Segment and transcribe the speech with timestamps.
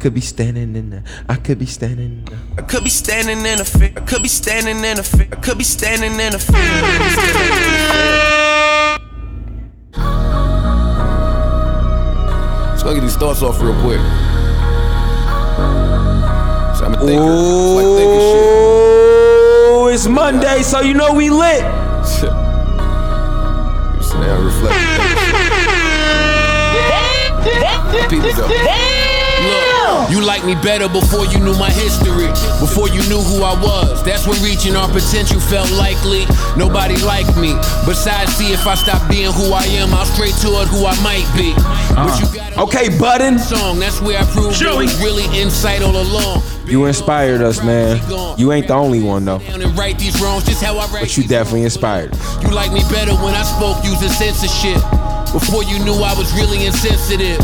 [0.00, 1.02] could be standing in the.
[1.28, 2.20] I could be standing.
[2.20, 2.38] In the.
[2.58, 3.98] I could be standing in a field.
[3.98, 5.28] I could be standing in a field.
[5.32, 6.60] I could be standing in a field.
[12.70, 14.00] Let's go get these thoughts off real quick.
[16.78, 17.20] So I'm a thinker.
[17.20, 18.20] It's like thinking
[19.72, 21.62] Oh, it's Monday, so you know we lit.
[22.08, 22.32] shit.
[23.96, 24.76] You sit down and reflect.
[28.10, 28.36] Peep it.
[28.36, 28.50] Look,
[30.10, 32.26] you liked me better before you knew my history,
[32.58, 34.02] before you knew who I was.
[34.04, 36.26] That's when reaching our potential felt likely.
[36.56, 37.54] Nobody liked me.
[37.86, 41.26] Besides, see if I stop being who I am, I'll straight toward who I might
[41.38, 41.54] be.
[41.94, 42.34] But you uh-huh.
[42.34, 43.38] got Okay, button.
[43.38, 46.42] song, that's where I proved it was really insight all along.
[46.66, 47.98] You inspired us, man.
[48.38, 51.02] You ain't the only one though, Down and right these wrongs, just how I write
[51.02, 52.14] but you definitely inspired.
[52.42, 54.80] You like me better when I spoke using censorship.
[55.32, 57.38] Before you knew I was really insensitive.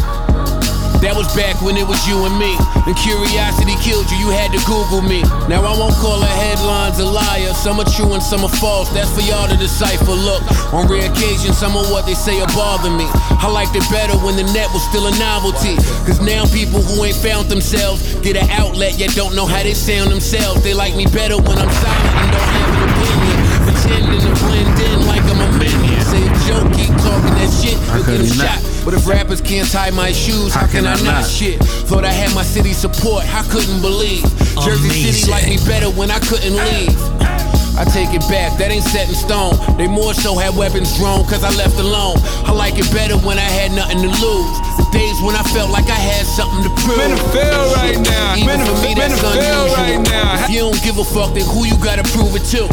[1.04, 2.56] That was back when it was you and me.
[2.88, 5.20] And curiosity killed you, you had to Google me.
[5.46, 7.52] Now I won't call her headlines a liar.
[7.52, 8.88] Some are true and some are false.
[8.96, 10.16] That's for y'all to decipher.
[10.16, 10.40] Look,
[10.72, 13.04] on rare occasions, some of what they say will bother me.
[13.38, 15.76] I liked it better when the net was still a novelty.
[16.08, 19.74] Cause now people who ain't found themselves get an outlet yet don't know how they
[19.74, 20.64] sound themselves.
[20.64, 23.36] They like me better when I'm silent and don't have an opinion.
[23.68, 26.00] Pretending to blend in like I'm a minion.
[26.08, 28.75] Say a joke, keep talking that shit, you'll get a shot.
[28.86, 31.26] But if rappers can't tie my shoes, how, can, I, not?
[31.26, 31.58] Shit,
[31.90, 34.22] thought I had my city support, I couldn't believe.
[34.62, 36.94] Jersey City liked me better when I couldn't leave.
[37.74, 39.58] I take it back, that ain't set in stone.
[39.76, 42.14] They more so had weapons drawn, cause I left alone.
[42.46, 44.54] I like it better when I had nothing to lose.
[44.78, 47.02] The days when I felt like I had something to prove.
[47.02, 48.38] The field right now.
[48.38, 49.66] Even for me, that's unusual.
[49.82, 50.46] right now.
[50.46, 52.70] If you don't give a fuck, then who you gotta prove it to?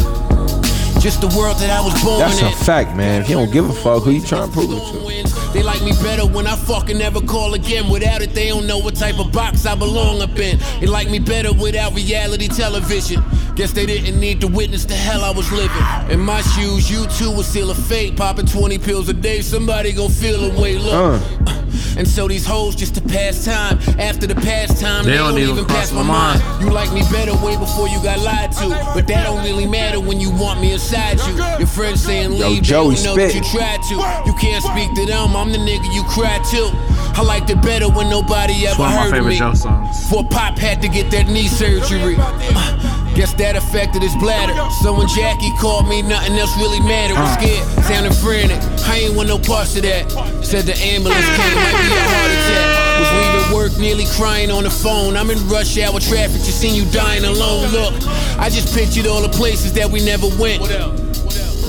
[1.02, 2.48] Just the world that I was born That's in.
[2.48, 3.24] a fact, man.
[3.24, 5.33] If you don't give a fuck, who you trying to prove it to?
[5.54, 7.88] They like me better when I fucking never call again.
[7.88, 10.58] Without it, they don't know what type of box I belong up in.
[10.80, 13.24] They like me better without reality television.
[13.56, 16.10] Guess they didn't need to witness the hell I was living.
[16.10, 18.18] In my shoes, you too would seal a fate.
[18.18, 20.78] Popping 20 pills a day, somebody gon' feel a way.
[20.80, 21.22] Look.
[21.46, 21.63] Uh.
[21.98, 23.80] And so these hoes just to pass time.
[24.00, 26.44] After the pastime, They they, don't don't, even even cross pass my my mind.
[26.44, 26.64] mind.
[26.64, 28.70] You like me better way before you got lied to.
[28.94, 31.36] But that don't really matter when you want me inside you.
[31.60, 33.96] Your friends saying Yo, leave, Joey they don't know that you tried to.
[34.26, 36.72] You can't speak to them, I'm the nigga you cry to.
[37.16, 39.38] I liked it better when nobody ever one of my heard of me.
[39.38, 40.02] Joe songs.
[40.04, 42.16] Before Pop had to get that knee surgery.
[42.18, 42.83] Uh,
[43.16, 44.58] Guess that affected his bladder.
[44.82, 47.14] So when Jackie called me, nothing else really mattered.
[47.14, 48.58] Was scared, sounded frantic.
[48.90, 50.10] I ain't want no parts of that.
[50.42, 52.68] Said the ambulance came, might be a heart attack.
[53.00, 55.16] Was leaving work, nearly crying on the phone.
[55.16, 57.70] I'm in rush hour traffic, just seen you dying alone.
[57.70, 57.94] Look,
[58.40, 60.62] I just pictured all the places that we never went.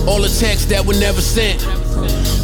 [0.08, 1.60] All the texts that were never sent.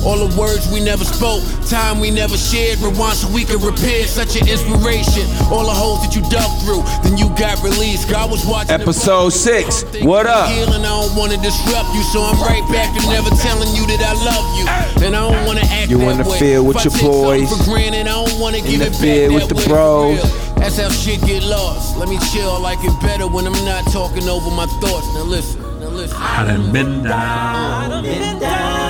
[0.05, 2.79] All the words we never spoke, time we never shared.
[2.81, 5.29] Rewind so we could repair such an inspiration.
[5.53, 8.09] All the holes that you dug through, then you got released.
[8.09, 8.73] God was watching.
[8.81, 9.37] Episode road.
[9.37, 9.85] six.
[10.01, 10.49] What up?
[10.49, 14.01] Healing, I don't wanna disrupt you, so I'm right back to never telling you that
[14.01, 14.67] I love you.
[15.05, 16.39] And I don't wanna act You that in the way.
[16.39, 17.49] field with If your boys.
[17.53, 20.23] For granted, I don't wanna give the it back with the bros.
[20.57, 21.97] That's how shit get lost.
[21.99, 25.07] Let me chill, I like it better when I'm not talking over my thoughts.
[25.15, 26.17] Now listen, now listen.
[26.19, 28.90] I done been down.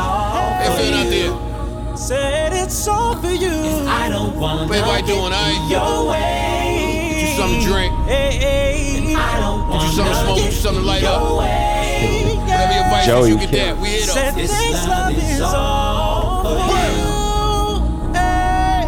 [0.00, 1.96] Hey, feeling out there.
[1.96, 3.48] Said it's all for you.
[3.88, 5.70] I don't want What everybody doing, alright?
[5.70, 7.12] your way.
[7.14, 7.92] Get you something to drink.
[8.04, 9.14] Hey, hey.
[9.16, 10.36] I don't Get you something to smoke.
[10.36, 11.22] Get you something to light up.
[11.22, 12.36] your way.
[12.44, 13.76] Whatever your vice Joey is, you get that.
[13.78, 14.34] We hit Said up.
[14.34, 18.12] this This love is all for you.
[18.12, 18.84] Hey.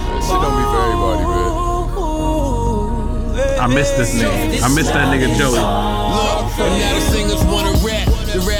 [0.00, 1.52] That shit don't be for everybody, man.
[3.60, 4.62] I miss this nigga.
[4.64, 5.60] I miss that nigga Joey.
[5.60, 7.61] Look, now the singers wanna rap, the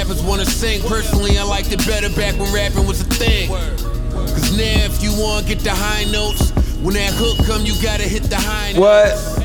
[0.03, 0.81] rappers wanna sing.
[0.81, 3.49] Personally, I liked it better back when rapping was a thing.
[3.49, 6.51] Cause now if you wanna get the high notes,
[6.83, 8.79] when that hook come, you gotta hit the high notes.
[8.79, 9.39] What?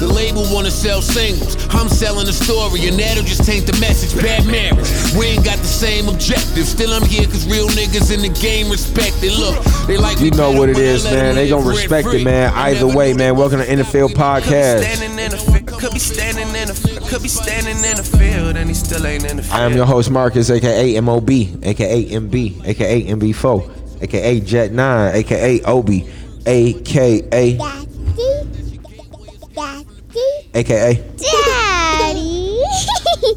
[0.00, 1.56] The label wanna sell singles.
[1.70, 4.20] I'm selling a story, and that'll just taint the message.
[4.20, 4.88] Bad marriage.
[5.14, 6.66] We ain't got the same objective.
[6.66, 9.38] Still, I'm here cause real niggas in the game respect it.
[9.38, 11.36] Look, they like You know what it is, man.
[11.36, 12.52] They gonna respect it, man.
[12.54, 13.36] Either way, man.
[13.36, 15.59] Welcome to NFL Podcast.
[15.80, 15.88] Standing in the field.
[15.88, 17.08] Could be standing in the field.
[17.08, 19.54] Could be standing in the field, and he still ain't in the field.
[19.54, 21.30] I am your host Marcus, aka MOB,
[21.62, 26.06] aka MB, aka MB4, aka Jet 9, aka Obi,
[26.46, 27.56] aka
[30.54, 32.62] aka Daddy.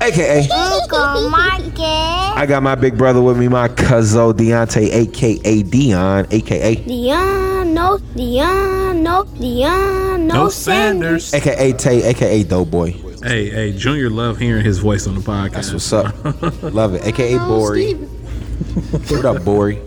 [0.02, 1.63] aka Uncle Marcus.
[1.80, 7.98] I got my big brother with me, my cousin Deontay, aka Dion, aka Dion, no,
[8.16, 11.34] Dion, no, Dion, no, No Sanders.
[11.34, 12.92] aka Tay, aka Doughboy.
[13.24, 15.72] Hey, hey, Junior love hearing his voice on the podcast.
[15.72, 16.64] That's what's up.
[16.74, 17.06] Love it.
[17.08, 17.94] AKA Bori.
[17.94, 19.80] what up, Bori?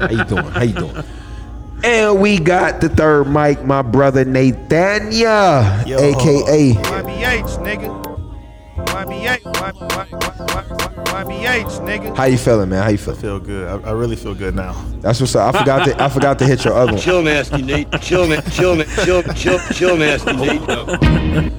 [0.00, 0.44] How you doing?
[0.44, 1.04] How you doing?
[1.84, 5.96] And we got the third mic, my brother Nathania, Yo.
[5.98, 8.02] aka YBH, nigga.
[8.86, 10.31] YBH, Y- Y- Y-
[11.22, 12.16] YBH, nigga.
[12.16, 12.82] How you feeling, man?
[12.82, 13.18] How you feeling?
[13.18, 13.68] I feel good.
[13.68, 14.72] I, I really feel good now.
[15.00, 15.54] That's what's up.
[15.54, 17.00] I forgot to I forgot to hit your other one.
[17.00, 17.88] Chill, nasty Nate.
[18.00, 21.52] Chill, na- chill, na- chill, chill, chill, nasty Nate.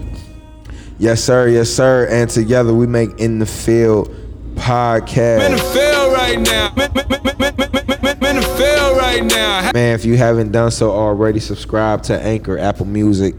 [1.00, 1.48] Yes, sir.
[1.48, 2.08] Yes, sir.
[2.10, 4.14] And together we make in the field
[4.56, 5.46] podcast.
[5.46, 6.68] In the field right now.
[8.30, 9.72] in the field right now.
[9.74, 13.36] Man, if you haven't done so already, subscribe to Anchor, Apple Music.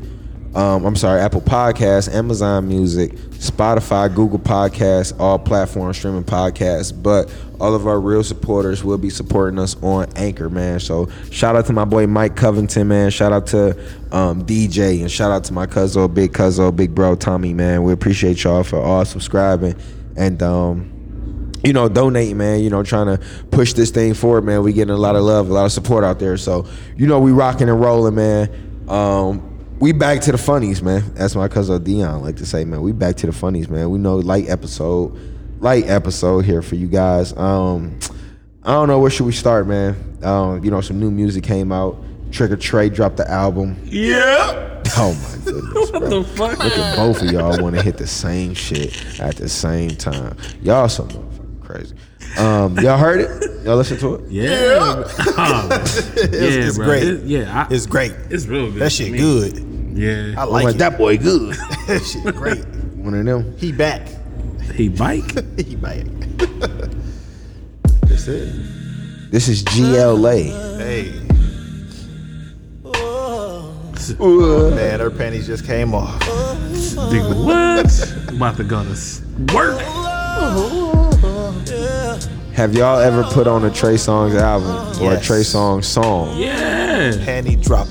[0.54, 6.92] Um, I'm sorry, Apple Podcasts, Amazon Music, Spotify, Google Podcasts, all platforms streaming podcasts.
[7.02, 10.78] But all of our real supporters will be supporting us on Anchor, man.
[10.78, 13.10] So shout out to my boy Mike Covington, man.
[13.10, 13.70] Shout out to
[14.12, 17.82] um, DJ and shout out to my cousin, big cousin, big bro Tommy, man.
[17.82, 19.74] We appreciate y'all for all subscribing
[20.16, 22.60] and um, you know, donating, man.
[22.60, 24.62] You know, trying to push this thing forward, man.
[24.62, 26.36] We getting a lot of love, a lot of support out there.
[26.36, 26.66] So,
[26.96, 28.84] you know, we rocking and rolling, man.
[28.88, 31.03] Um, we back to the funnies, man.
[31.15, 32.81] That's my cousin Dion like to say, man.
[32.82, 33.91] We back to the funnies, man.
[33.91, 35.19] We know light episode,
[35.61, 37.37] light episode here for you guys.
[37.37, 37.99] Um,
[38.62, 40.19] I don't know where should we start, man.
[40.23, 42.03] Um, you know, some new music came out.
[42.31, 43.76] Trigga Trey dropped the album.
[43.85, 44.71] Yeah.
[44.97, 46.09] Oh my goodness, What bro.
[46.09, 46.59] the fuck?
[46.62, 50.37] Look at both of y'all want to hit the same shit at the same time.
[50.62, 51.97] Y'all so motherfucking crazy.
[52.38, 53.64] Um, y'all heard it?
[53.64, 54.31] Y'all listen to it?
[54.31, 55.04] Yeah.
[55.36, 56.86] Oh, It's, yeah, it's bro.
[56.86, 57.02] great.
[57.04, 58.12] It- yeah, I, it's great.
[58.31, 58.81] it's real good.
[58.81, 59.19] That to shit me.
[59.19, 59.58] good.
[59.94, 60.34] Yeah.
[60.40, 60.78] I like like, it.
[60.78, 61.54] that boy good.
[61.86, 62.64] that shit great.
[62.96, 63.56] One of them.
[63.58, 64.08] He back.
[64.75, 65.25] He bike.
[65.58, 66.04] he back.
[68.02, 68.52] That's it.
[69.30, 70.37] This is GLA.
[70.78, 71.12] Hey,
[74.20, 74.70] Ooh.
[74.75, 76.20] man, her panties just came off.
[76.22, 78.28] Nigga, what?
[78.28, 79.22] I'm about to go to s-
[79.52, 79.80] work.
[82.54, 86.36] Have y'all ever put on a Trey Songz album or a Trey Songz song?
[86.36, 87.10] Yeah.
[87.12, 87.90] Panty dropper.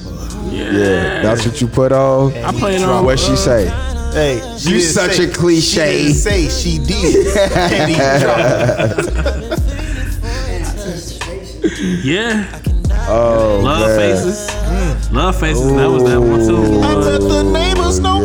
[0.50, 2.32] Yeah, that's what you put on.
[2.38, 3.04] I play it on.
[3.04, 3.66] What she say?
[4.14, 5.98] Hey, she You didn't such say- a cliche.
[5.98, 7.36] She didn't say she did.
[7.52, 9.60] Panty dropper.
[12.04, 12.62] Yeah.
[13.08, 13.98] Oh, Love man.
[14.16, 14.50] faces.
[14.50, 15.12] Mm.
[15.14, 15.72] Love faces.
[15.74, 16.58] That was that one too.
[16.80, 18.22] Let the neighbors know.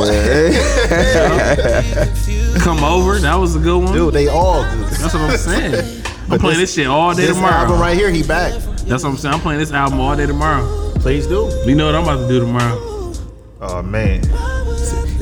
[2.60, 3.18] Come over.
[3.18, 3.92] That was a good one.
[3.92, 4.88] Dude, they all good.
[4.90, 6.02] That's what I'm saying.
[6.30, 7.54] I'm But playing this- this shit all day This tomorrow.
[7.54, 8.52] album right here, he back.
[8.86, 9.34] That's what I'm saying.
[9.34, 10.92] I'm playing this album all day tomorrow.
[10.96, 11.50] Please do.
[11.64, 13.12] You know what I'm about to do tomorrow?
[13.60, 14.20] Oh man,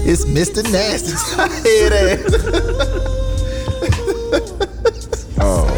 [0.05, 0.63] it's Mr.
[0.71, 1.13] Nasty
[1.69, 2.33] head ass.
[5.39, 5.69] Oh,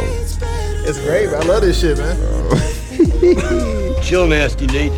[0.86, 1.26] It's great.
[1.30, 1.42] man.
[1.42, 2.16] I love this shit, man.
[4.02, 4.92] Chill, nasty Nate.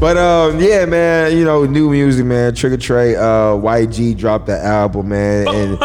[0.00, 2.52] But um, yeah, man, you know, new music, man.
[2.52, 5.78] Trigga Trey, uh, YG dropped the album, man, and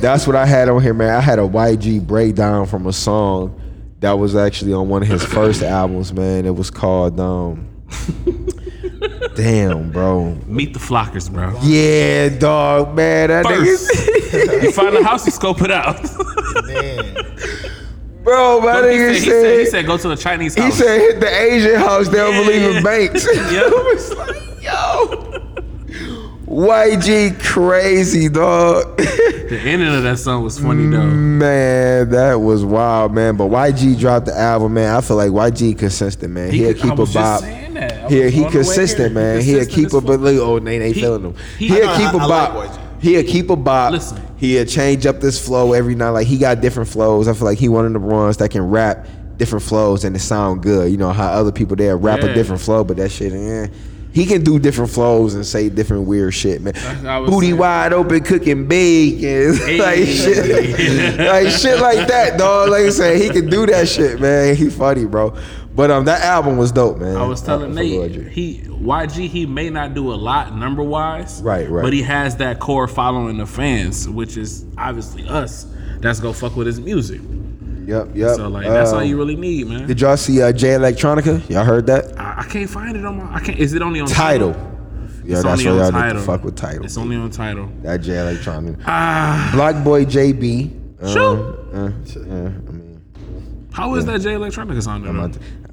[0.00, 1.14] that's what I had on here, man.
[1.14, 3.60] I had a YG breakdown from a song
[4.00, 6.46] that was actually on one of his first albums, man.
[6.46, 7.68] It was called um,
[9.36, 10.34] damn, bro.
[10.46, 11.56] Meet the Flockers, bro.
[11.62, 13.28] Yeah, dog, man.
[13.28, 13.90] That First,
[14.32, 16.02] nigga, you find a house, you scope it out.
[16.66, 17.14] Man,
[18.24, 20.64] bro, my he, nigga said, he, said, he said, go to the Chinese house.
[20.76, 22.08] he said hit the Asian house.
[22.08, 23.26] They don't believe in banks.
[23.52, 23.62] Yeah.
[23.70, 25.40] I like, yo.
[26.46, 28.96] YG crazy dog.
[28.96, 31.04] the ending of that song was funny though.
[31.04, 33.36] Man, that was wild, man.
[33.36, 34.94] But YG dropped the album, man.
[34.94, 36.52] I feel like YG consistent, man.
[36.52, 37.42] He, will keep a was bop.
[37.42, 37.46] I
[38.08, 39.40] He was he on the way consistent, man.
[39.40, 41.34] He He'll keep a but oh, they ain't feeling him.
[41.58, 42.83] he- He'll keep a bop.
[43.04, 43.92] He'll keep a bop.
[43.92, 44.18] Listen.
[44.38, 46.08] He'll change up this flow every night.
[46.10, 47.28] Like he got different flows.
[47.28, 49.06] I feel like he one of the ones that can rap
[49.36, 50.90] different flows and it sound good.
[50.90, 52.28] You know how other people there rap Yeah.
[52.30, 53.66] a different flow, but that shit, eh.
[54.14, 56.72] He can do different flows and say different weird shit, man.
[57.26, 57.58] Booty saying.
[57.58, 62.70] wide open, cooking bacon, and like shit, like shit like that, dog.
[62.70, 64.54] Like I said, he can do that shit, man.
[64.56, 65.36] He funny, bro.
[65.74, 67.16] But um, that album was dope, man.
[67.16, 71.40] I was telling Uh, Nate, he YG he may not do a lot number wise,
[71.42, 71.82] Right, right.
[71.82, 75.66] but he has that core following of fans, which is obviously us.
[75.98, 77.20] That's go fuck with his music.
[77.86, 78.36] Yep, yep.
[78.36, 79.86] So like that's all Um, you really need, man.
[79.86, 81.48] Did y'all see uh, Jay Electronica?
[81.50, 82.18] Y'all heard that?
[82.18, 83.34] I, I can't find it on my.
[83.34, 83.58] I can't.
[83.58, 84.52] Is it only on Title.
[84.52, 84.70] Tidal?
[85.24, 86.84] Yeah, It's that's only why on y'all need to fuck with Tidal.
[86.84, 87.68] It's only on Tidal.
[87.82, 88.80] that Jay Electronica.
[88.86, 91.02] Ah, Black Boy JB.
[91.02, 91.58] Um, Sure.
[91.74, 93.02] uh, yeah, I mean,
[93.72, 95.02] how is that Jay Electronica song?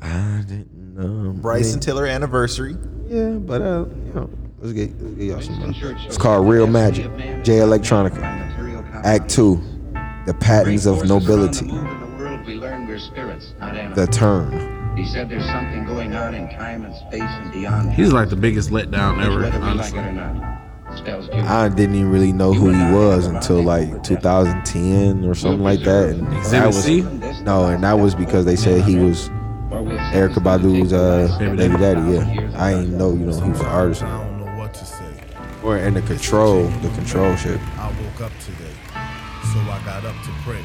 [0.01, 0.09] I'm though?
[0.09, 0.57] out there.
[0.57, 1.31] I didn't know.
[1.31, 2.75] Bryson Tiller anniversary.
[3.07, 4.29] Yeah, but uh, you know,
[4.59, 5.95] let's get, let's get y'all some more.
[6.05, 7.05] It's called Real Magic.
[7.43, 8.21] Jay Electronica.
[9.03, 9.61] Act Two.
[10.25, 11.65] The Patents of Nobility.
[12.45, 13.95] We learn we're spirits, not animals.
[13.95, 14.97] The Turn.
[14.97, 17.93] He said there's something going on in time and space and beyond.
[17.93, 19.41] He's like the biggest letdown ever.
[19.41, 20.61] whether like Honestly, it or not.
[20.97, 21.41] Spells beauty.
[21.41, 26.09] I didn't even really know who he was until like 2010 or something like that.
[26.09, 29.29] And that was no, and that was because they said he was
[29.71, 32.11] Erykah Badu's uh, baby daddy.
[32.11, 34.03] Yeah, I didn't know you know he was an artist.
[34.03, 35.05] I don't know what to say.
[35.63, 37.59] Or in the control, the control shit.
[37.77, 38.73] I woke up today,
[39.53, 40.63] so I got up to pray.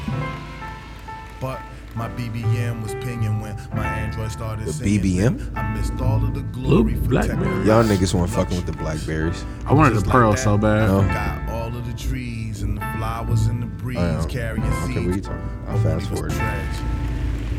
[1.39, 1.59] But
[1.95, 5.01] my BBM was pinging when my Android started The singing.
[5.01, 5.55] BBM?
[5.57, 7.65] I missed all of the glory from Blackberry.
[7.65, 9.45] Y'all niggas weren't fucking with the blackberries.
[9.65, 10.87] I wanted the pearl so bad.
[10.89, 11.01] No.
[11.01, 14.25] Got all of the trees and the flowers and the breeze Oh, yeah.
[14.27, 15.05] carrying Okay, seeds.
[15.07, 15.63] what you talking?
[15.67, 16.31] I'll fast forward.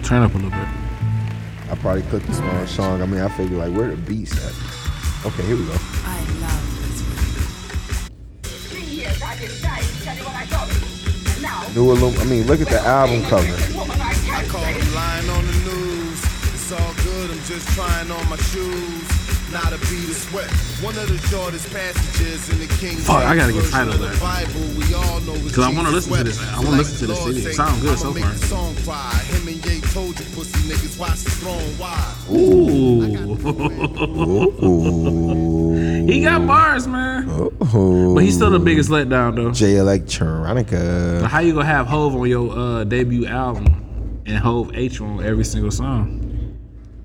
[0.05, 0.69] Turn up a little bit.
[1.71, 3.03] I probably clicked this wrong song.
[3.03, 4.55] I mean, I figured like where the beats at.
[5.27, 5.75] Okay, here we go.
[5.75, 6.79] i love
[11.75, 13.45] New Illum- I mean, look at the album cover.
[13.45, 16.25] I call them lying on the news.
[16.55, 19.18] It's all good, I'm just trying on my shoes.
[19.51, 20.51] Not a beat of sweat.
[20.85, 24.11] One of the shortest passages in the King Fuck, I gotta get Tidal version of
[24.13, 24.23] of that.
[24.45, 24.61] Bible.
[24.77, 26.39] We all know it's 'Cause I wanna listen to this.
[26.39, 27.47] I wanna listen to this Lord CD.
[27.47, 28.35] It say, sound good so far.
[28.35, 29.15] song cry.
[29.33, 32.15] Him and Ye told you pussy niggas watch the throne wide.
[32.31, 33.01] Ooh.
[36.13, 37.27] he got bars, man.
[37.27, 39.51] But he's still the biggest letdown though.
[39.53, 41.23] Jay Electronica.
[41.23, 45.23] But how you gonna have Hove on your uh, debut album and Hove H on
[45.25, 46.28] every single song?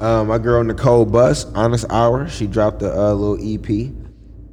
[0.04, 3.70] Um, my girl Nicole Bus, Honest Hour, she dropped a uh, little EP.
[3.70, 3.94] You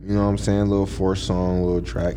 [0.01, 0.67] know what I'm saying?
[0.67, 2.15] Little four song, little track,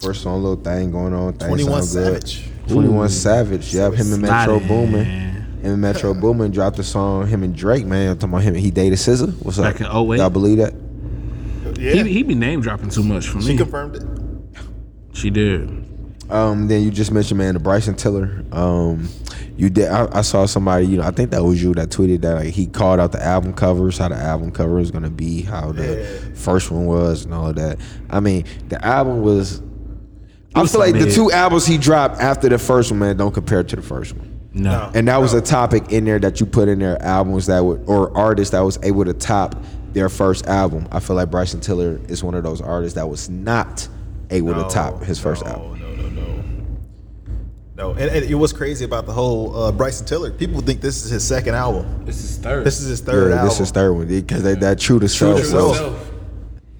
[0.00, 1.34] four song, little thing going on.
[1.34, 2.28] Thing 21 sound good.
[2.28, 2.50] Savage.
[2.66, 3.08] 21 Ooh.
[3.08, 3.72] Savage.
[3.72, 5.04] Yep, him and Metro Boomin.
[5.04, 7.28] Him and Metro Boomin dropped a song.
[7.28, 8.10] Him and Drake, man.
[8.10, 8.56] I'm talking about him.
[8.56, 9.32] He dated SZA.
[9.44, 9.64] What's up?
[9.64, 10.18] Back in 08?
[10.18, 10.74] Y'all believe that?
[11.80, 12.02] Yeah.
[12.02, 13.44] He, he be name dropping too much for me.
[13.44, 14.02] She confirmed it.
[15.16, 15.68] She did.
[16.30, 18.44] Um, then you just mentioned, man, the Bryson Tiller.
[18.50, 19.08] Um,
[19.56, 19.88] you did.
[19.88, 20.86] I, I saw somebody.
[20.86, 23.22] You know, I think that was you that tweeted that like he called out the
[23.22, 27.34] album covers, how the album cover is gonna be, how the first one was, and
[27.34, 27.78] all of that.
[28.10, 29.62] I mean, the album was.
[30.54, 33.62] I feel like the two albums he dropped after the first one, man, don't compare
[33.62, 34.40] to the first one.
[34.54, 34.90] No.
[34.94, 37.82] And that was a topic in there that you put in there, albums that would
[37.86, 39.56] or artists that was able to top
[39.92, 40.86] their first album.
[40.90, 43.88] I feel like Bryson Tiller is one of those artists that was not
[44.30, 45.62] able No, to top his first album.
[45.62, 45.81] No, no, no.
[47.74, 50.30] No, and, and it was crazy about the whole uh, Bryson Tiller.
[50.30, 52.04] People think this is his second album.
[52.04, 52.64] This is third.
[52.66, 53.48] This is his third yeah, album.
[53.48, 55.38] this is third one because they that true to True self.
[55.40, 56.10] to so Self.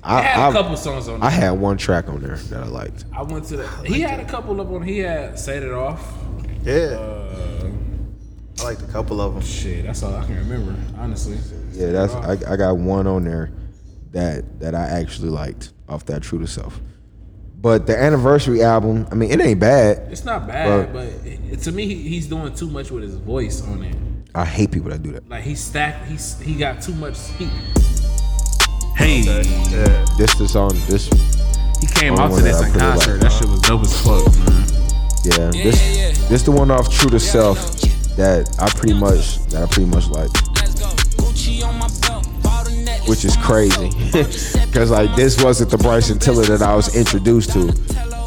[0.04, 1.28] I, He had a I- couple songs on There.
[1.28, 3.04] I had one track on there that I liked.
[3.16, 3.68] I went to the.
[3.86, 4.82] He had a couple of them.
[4.82, 6.12] He had Set It Off.
[6.62, 6.74] Yeah.
[6.98, 7.70] Uh,
[8.60, 9.42] I liked a couple of them.
[9.42, 11.38] shit, that's all I can remember, honestly.
[11.72, 13.50] Yeah, that's I, I got one on there
[14.10, 16.78] that that I actually liked off that True to Self.
[17.62, 20.10] But the anniversary album, I mean, it ain't bad.
[20.10, 23.84] It's not bad, but it, to me, he's doing too much with his voice on
[23.84, 23.94] it.
[24.34, 25.28] I hate people that do that.
[25.28, 26.08] Like he stacked.
[26.08, 27.18] He's he got too much.
[27.38, 27.44] He,
[28.96, 29.20] hey,
[29.70, 30.04] Yeah.
[30.18, 31.06] This is on this.
[31.80, 33.20] he came out to this in put it like- concert.
[33.20, 34.66] That shit was dope as fuck, man.
[35.24, 37.58] Yeah, this this the one off True to Self
[38.16, 40.30] that I pretty much that I pretty much like.
[43.06, 43.90] Which is crazy,
[44.66, 47.72] because like this wasn't the Bryson Tiller that I was introduced to.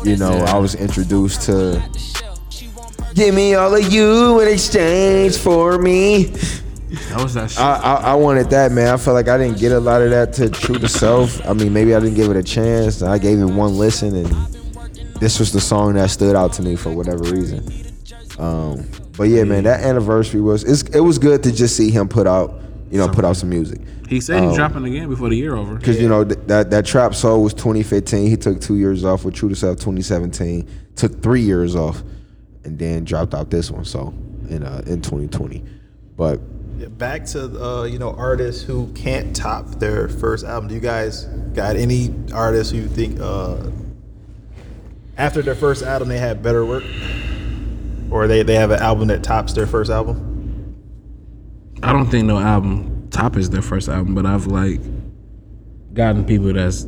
[0.04, 1.82] You know, I was introduced to.
[3.14, 6.26] Give me all of you in exchange for me.
[7.10, 7.60] That was that shit.
[7.60, 8.94] I, I, I wanted that, man.
[8.94, 11.46] I felt like I didn't get a lot of that to True to Self.
[11.46, 13.02] I mean, maybe I didn't give it a chance.
[13.02, 14.28] I gave it one listen, and
[15.20, 17.64] this was the song that stood out to me for whatever reason.
[18.38, 18.86] Um,
[19.18, 22.28] but yeah, man, that anniversary was it's, it was good to just see him put
[22.28, 22.54] out,
[22.92, 23.80] you know, put out some music.
[24.08, 25.78] he said he's Um, dropping again before the year over.
[25.80, 28.28] Cause you know th- that that trap soul was 2015.
[28.30, 30.68] He took two years off with True to Self 2017.
[30.96, 32.04] Took three years off,
[32.64, 33.86] and then dropped out this one.
[33.86, 34.14] So
[34.50, 35.64] in uh, in 2020,
[36.16, 36.40] but
[36.78, 40.70] Yeah, back to uh, you know artists who can't top their first album.
[40.70, 41.24] Do you guys
[41.54, 43.58] got any artists who you think uh,
[45.18, 46.84] after their first album they had better work,
[48.12, 50.35] or they, they have an album that tops their first album?
[51.86, 54.82] I don't think no album top is their first album, but I've like
[55.94, 56.88] gotten people that's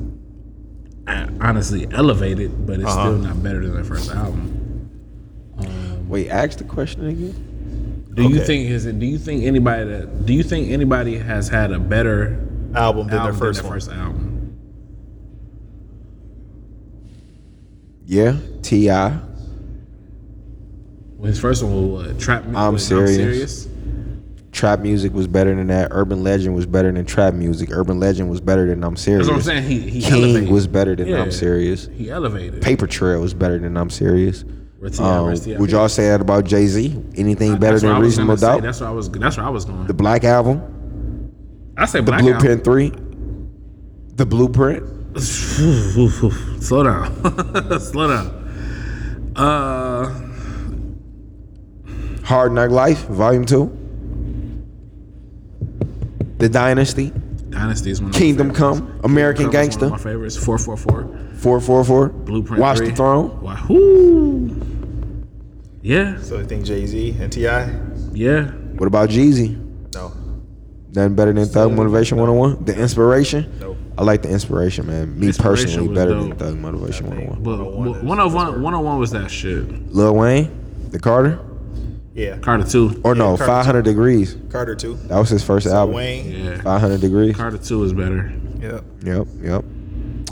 [1.05, 3.03] uh, honestly elevated, but it's Uh-huh.
[3.11, 4.89] still not better than their first album.
[6.09, 8.05] wait, ask the question again.
[8.15, 8.99] Do you think is it?
[8.99, 10.25] Do you think anybody that?
[10.25, 13.91] Do you think anybody has had a better Album than their first than their first
[13.91, 14.57] album?
[18.05, 18.87] Yeah, Ti.
[18.89, 19.21] Well,
[21.23, 22.19] his first one was what?
[22.19, 22.45] Trap.
[22.55, 23.67] I'm was serious.
[24.57, 25.89] Trap music was better than that.
[25.91, 27.69] Urban Legend was better than trap music.
[27.71, 29.27] Urban Legend was better than I'm serious.
[29.27, 29.69] That's what I'm saying.
[29.69, 30.49] He, he King elevated.
[30.49, 31.21] was better than Yeah.
[31.21, 31.87] I'm serious.
[31.93, 32.63] He elevated.
[32.63, 34.43] Paper Trail was better than I'm serious.
[34.99, 35.27] Um,
[35.59, 36.99] would y'all say that about Jay Z?
[37.15, 38.47] Anything better than I was gonna Reasonable say.
[38.47, 38.61] Doubt?
[38.63, 39.11] That's what I was.
[39.11, 39.85] That's where I was going.
[39.85, 41.31] The Black Album,
[41.77, 42.63] I say The Black Blueprint Album.
[42.63, 42.91] Three,
[44.15, 45.19] The Blueprint.
[45.21, 47.79] Slow down.
[47.79, 49.33] Slow down.
[49.35, 50.09] Uh,
[52.23, 53.76] Hard Knock Life, Volume Two.
[56.37, 57.11] The Dynasty,
[57.49, 58.09] Dynasty is one.
[58.11, 58.53] Of Kingdom.
[58.53, 60.37] Come, American Kingdom Gangster, One of my favorites.
[60.37, 61.17] Four four four.
[61.37, 62.59] Four Four Four, Blueprint.
[62.61, 62.89] Watch 3.
[62.89, 63.41] the Throne.
[63.41, 64.55] Wahoo.
[65.83, 66.19] Yeah.
[66.21, 67.79] So you think Jay Z and T.I.?
[68.11, 68.45] Yeah.
[68.77, 69.55] What about Jeezy?
[69.93, 70.11] No.
[70.93, 72.65] Nothing better than Thug Motivation 101?
[72.65, 73.51] The Inspiration?
[73.59, 73.77] Nope.
[73.99, 75.19] I like the Inspiration, man.
[75.19, 76.29] Me Inspiration personally, better dope.
[76.29, 77.43] than Thug Motivation 101.
[77.43, 77.57] But
[78.03, 79.91] 101, 101 was that shit.
[79.93, 81.39] Lil Wayne, The Carter?
[82.17, 82.39] Yeah.
[82.39, 83.01] Carter 2.
[83.03, 84.37] Or no, Carter 500 Degrees.
[84.49, 84.95] Carter two.
[84.95, 85.95] That was his first album.
[85.95, 86.31] Wayne.
[86.45, 86.61] Yeah.
[86.61, 87.35] 500 Degrees.
[87.35, 88.33] Carter 2 is better.
[88.59, 88.83] Yep.
[89.03, 89.65] Yep, yep.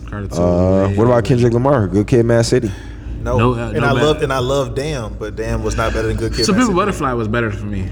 [0.10, 0.36] Carter 2.
[0.36, 1.26] Uh, way what about.
[1.26, 1.88] Kendrick Lamar?
[1.88, 2.72] Good Kid, Mad City.
[3.20, 3.38] No.
[3.38, 4.04] No, uh, and no I bad.
[4.04, 6.46] love and I love Damn, but Damn was not better than Good Kid.
[6.46, 6.86] Some Mad People City.
[6.86, 7.88] Butterfly was better for me.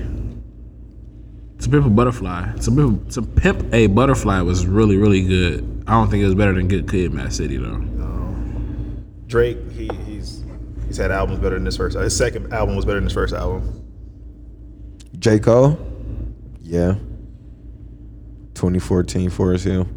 [1.60, 2.58] Some People Butterfly.
[2.62, 5.84] Some People, some Pimp A Butterfly was really, really good.
[5.86, 7.80] I don't think it was better than Good Kid, Mad City though.
[9.28, 10.44] Drake, he, he's
[10.88, 11.96] he's had albums better than this first.
[11.96, 13.83] His second album was better than his first album.
[15.24, 15.40] J.
[15.40, 15.78] Cole?
[16.62, 16.96] Yeah.
[18.56, 19.88] 2014 Forest Hill.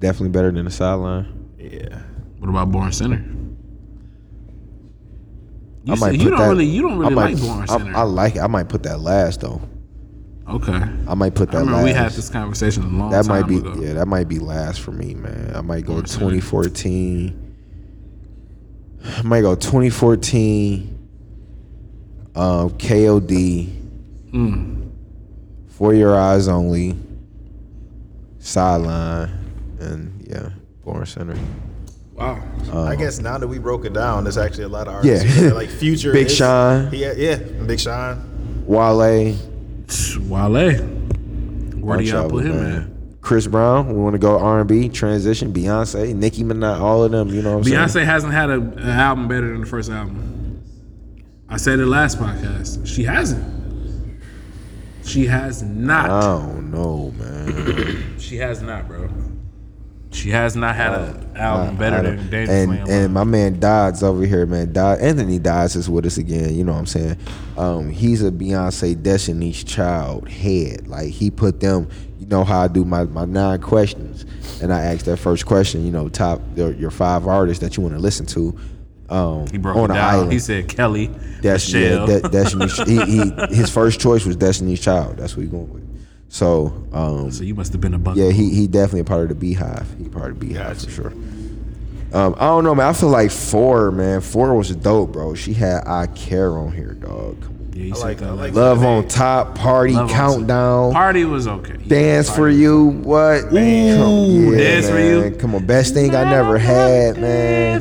[0.00, 1.50] Definitely better than the sideline.
[1.56, 2.00] Yeah.
[2.38, 3.24] What about Born Sinner?
[5.84, 7.66] You, I might put you don't that, really, you don't I really might- like Born
[7.68, 7.96] Sinner.
[7.96, 8.40] I, like it.
[8.40, 9.60] I might put that last though.
[10.48, 10.82] okay.
[11.06, 11.84] I might put I that remember last.
[11.84, 13.74] we had this conversation a long that might be ago.
[13.80, 15.52] yeah, that might be last for me, man.
[15.54, 16.30] I might go Born Sinner.
[16.40, 17.40] 2014.
[19.18, 20.90] I might go 2014.
[22.34, 23.82] Um, KOD.
[24.34, 24.90] Mm.
[25.68, 26.96] For your eyes only.
[28.38, 29.30] Sideline,
[29.80, 30.50] and yeah,
[30.84, 31.36] Born Sinner.
[32.12, 32.42] Wow.
[32.74, 35.40] I guess now that we broke it down, there's actually a lot of artists.
[35.40, 35.52] Yeah.
[35.52, 36.90] like Future, Big is- Sean.
[36.90, 38.64] He, yeah, Big Sean.
[38.66, 39.34] Wale.
[40.28, 40.78] Wale.
[41.80, 43.16] Where do bunch y'all of put him man.
[43.20, 43.88] Chris Brown.
[43.88, 45.52] We want to go R and B transition.
[45.52, 47.28] Beyonce, Nicki Minaj, all of them.
[47.30, 48.06] You know what I'm Beyonce saying?
[48.06, 50.62] hasn't had a, an album better than the first album.
[51.48, 52.86] I said it last podcast.
[52.86, 53.53] She hasn't.
[55.04, 56.10] She has not.
[56.10, 58.14] I don't know, man.
[58.18, 59.08] She has not, bro.
[60.12, 64.02] She has not had an album better I than don't- and and my man Dodds
[64.02, 64.72] over here, man.
[64.72, 66.54] Dodd, Anthony Dodds is with us again.
[66.54, 67.16] You know what I'm saying?
[67.58, 70.86] Um, he's a Beyonce Destiny's Child head.
[70.86, 71.88] Like he put them.
[72.20, 74.24] You know how I do my, my nine questions,
[74.62, 75.84] and I asked that first question.
[75.84, 78.56] You know, top your, your five artists that you want to listen to.
[79.14, 80.14] Um, he broke on it down.
[80.14, 80.32] island.
[80.32, 81.06] He said Kelly,
[81.40, 82.06] That's yeah, Michelle.
[82.06, 82.76] De- Destiny's.
[82.86, 85.18] he, he, his first choice was Destiny's Child.
[85.18, 85.84] That's what he going with.
[86.28, 88.16] So, um, so you must have been a buck.
[88.16, 89.86] yeah, he he definitely a part of the Beehive.
[89.98, 91.12] He part of the Beehive for sure.
[92.12, 92.86] Um, I don't know, man.
[92.88, 94.20] I feel like four, man.
[94.20, 95.34] Four was dope, bro.
[95.34, 97.40] She had I care on here, dog.
[97.40, 97.72] Come on.
[97.72, 101.48] Yeah, you I said like, I like Love on top, party, Love countdown, Party was
[101.48, 101.76] okay.
[101.76, 102.84] dance for you.
[102.86, 103.52] What?
[103.52, 104.98] Man, come- yeah, Dance for.
[104.98, 105.36] You.
[105.36, 107.80] Come on, best thing I never had, man.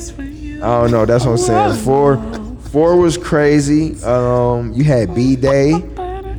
[0.63, 1.05] I don't know.
[1.05, 1.83] That's what I'm saying.
[1.83, 2.17] Four,
[2.71, 4.01] four was crazy.
[4.03, 5.73] Um, you had B Day.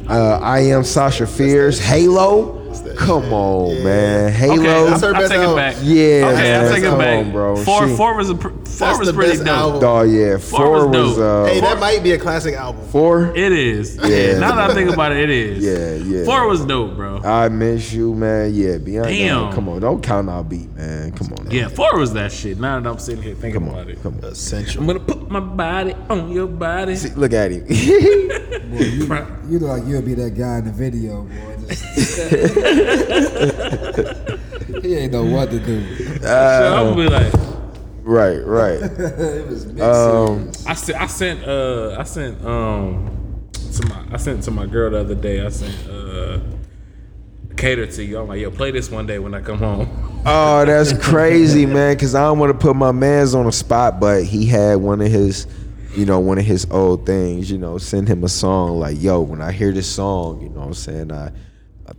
[0.08, 1.78] Uh, I am Sasha Fierce.
[1.78, 2.53] Halo.
[2.96, 4.32] Come on, man.
[4.32, 4.54] Halo.
[4.54, 5.56] Okay, That's her I'll, I'll best take it album.
[5.56, 5.76] back.
[5.82, 5.94] Yeah,
[6.26, 6.64] okay, man.
[6.64, 7.26] I'll take it Come back.
[7.26, 7.56] on, bro.
[7.56, 9.46] Four, She- four was a, four That's was pretty dope.
[9.48, 9.80] album.
[9.80, 10.36] Dog, yeah.
[10.38, 12.84] Four, Four was was, uh, Hey, that might be a classic album.
[12.88, 13.34] four.
[13.36, 13.96] It is.
[13.96, 14.38] Yeah.
[14.44, 15.64] Now that I think about it, it is.
[15.64, 16.24] Yeah, yeah.
[16.24, 17.18] Four was dope, bro.
[17.24, 18.52] I miss you, man.
[18.54, 19.04] Yeah, Beyonce.
[19.08, 19.52] Damn.
[19.52, 21.12] Come on, don't count out beat, man.
[21.12, 21.50] Come on.
[21.50, 22.58] Yeah, four was that shit.
[22.58, 24.02] Now that I'm sitting here thinking Come about it.
[24.02, 24.24] come on.
[24.24, 24.80] Essential.
[24.80, 26.96] I'm gonna put my body on your body.
[26.96, 27.64] See, look at him.
[27.64, 29.06] Boy, you,
[29.48, 31.50] you look like you'll be that guy in the video, boy.
[31.68, 31.74] Just-
[34.82, 36.18] he ain't know what to do.
[36.20, 37.32] so I'm gonna be like,
[38.02, 38.82] right, right.
[38.82, 40.50] it was big Um.
[40.66, 44.90] I sent, I sent, uh, I sent, um, to my, I sent to my girl
[44.90, 45.44] the other day.
[45.44, 46.40] I sent, uh,
[47.56, 48.18] cater to you.
[48.18, 50.10] I'm like, yo, play this one day when I come home.
[50.26, 51.98] Oh, that's crazy, man.
[51.98, 55.02] Cause I don't want to put my man's on the spot, but he had one
[55.02, 55.46] of his,
[55.94, 57.50] you know, one of his old things.
[57.50, 60.60] You know, send him a song like, "Yo, when I hear this song, you know,
[60.60, 61.30] what I'm saying I,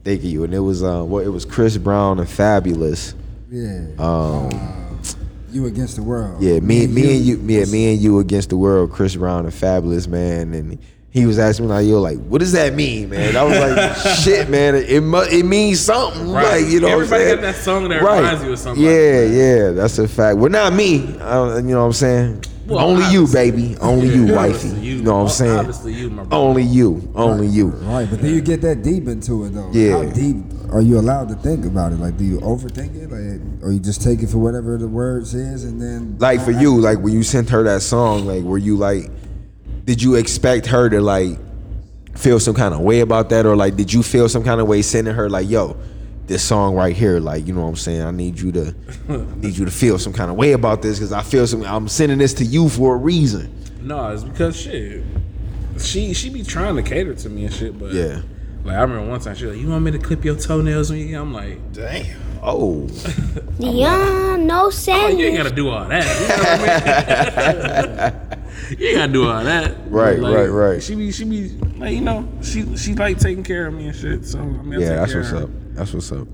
[0.06, 3.14] Of you." And it was, uh, well, it was Chris Brown and Fabolous.
[3.52, 3.86] Yeah.
[4.00, 5.00] Um,
[5.52, 6.42] You against the world.
[6.42, 8.92] Yeah, me, me and you, yeah, me and you against the world.
[8.92, 10.78] Chris Brown and Fabolous, man, and
[11.12, 13.96] he was asking me like, "Yo, like, what does that mean, man?" I was like,
[14.18, 16.62] "Shit, man, it mu- it means something, Right.
[16.64, 18.18] like you know." Everybody what I'm got that song that Right.
[18.20, 18.86] reminds you of somebody.
[18.86, 20.38] Yeah, yeah, that's a fact.
[20.40, 20.98] Well, not me.
[20.98, 22.44] You know what I'm saying?
[22.68, 23.78] Well, Only you, baby.
[23.80, 24.68] Only Yeah, you, wifey.
[24.70, 24.76] you.
[24.98, 25.60] You know what I'm saying?
[25.60, 26.36] Obviously you, my brother.
[26.36, 27.12] Only you.
[27.16, 27.68] Only you.
[27.68, 29.70] Right, but then you get that deep into it though.
[29.72, 30.04] Yeah.
[30.04, 30.38] How deep
[30.72, 32.00] are you allowed to think about it?
[32.00, 35.34] Like, do you overthink it, like, or you just take it for whatever the words
[35.36, 38.58] is, and then Like for you, like when you sent her that song, like were
[38.58, 39.12] you like,
[39.86, 41.38] did you expect her to like
[42.16, 44.68] feel some kind of way about that, or like did you feel some kind of
[44.68, 45.78] way sending her like, yo,
[46.28, 48.02] this song right here, like you know what I'm saying.
[48.02, 48.76] I need you to
[49.38, 51.64] need you to feel some kind of way about this because I feel some.
[51.64, 53.52] I'm sending this to you for a reason.
[53.82, 55.04] No, it's because shit.
[55.80, 58.22] She she be trying to cater to me and shit, but Yeah.
[58.64, 60.90] Like I remember one time she was like, "You want me to clip your toenails
[60.90, 62.88] when you?" get-" I'm like, "Damn." Oh.
[63.60, 65.18] Dion, no Oh, sandwich.
[65.20, 66.04] you ain't gotta do all that.
[66.22, 66.36] You, know
[67.36, 68.12] what I
[68.70, 68.80] mean?
[68.80, 69.76] you ain't gotta do all that.
[69.92, 70.84] Right, Like, right, right.
[70.84, 73.96] She be, she be like, you know, she she like taking care of me and
[73.96, 74.26] shit.
[74.26, 75.44] So I mean, I Yeah, take that's care what's of her.
[75.46, 75.50] up.
[75.76, 76.28] That's what's up.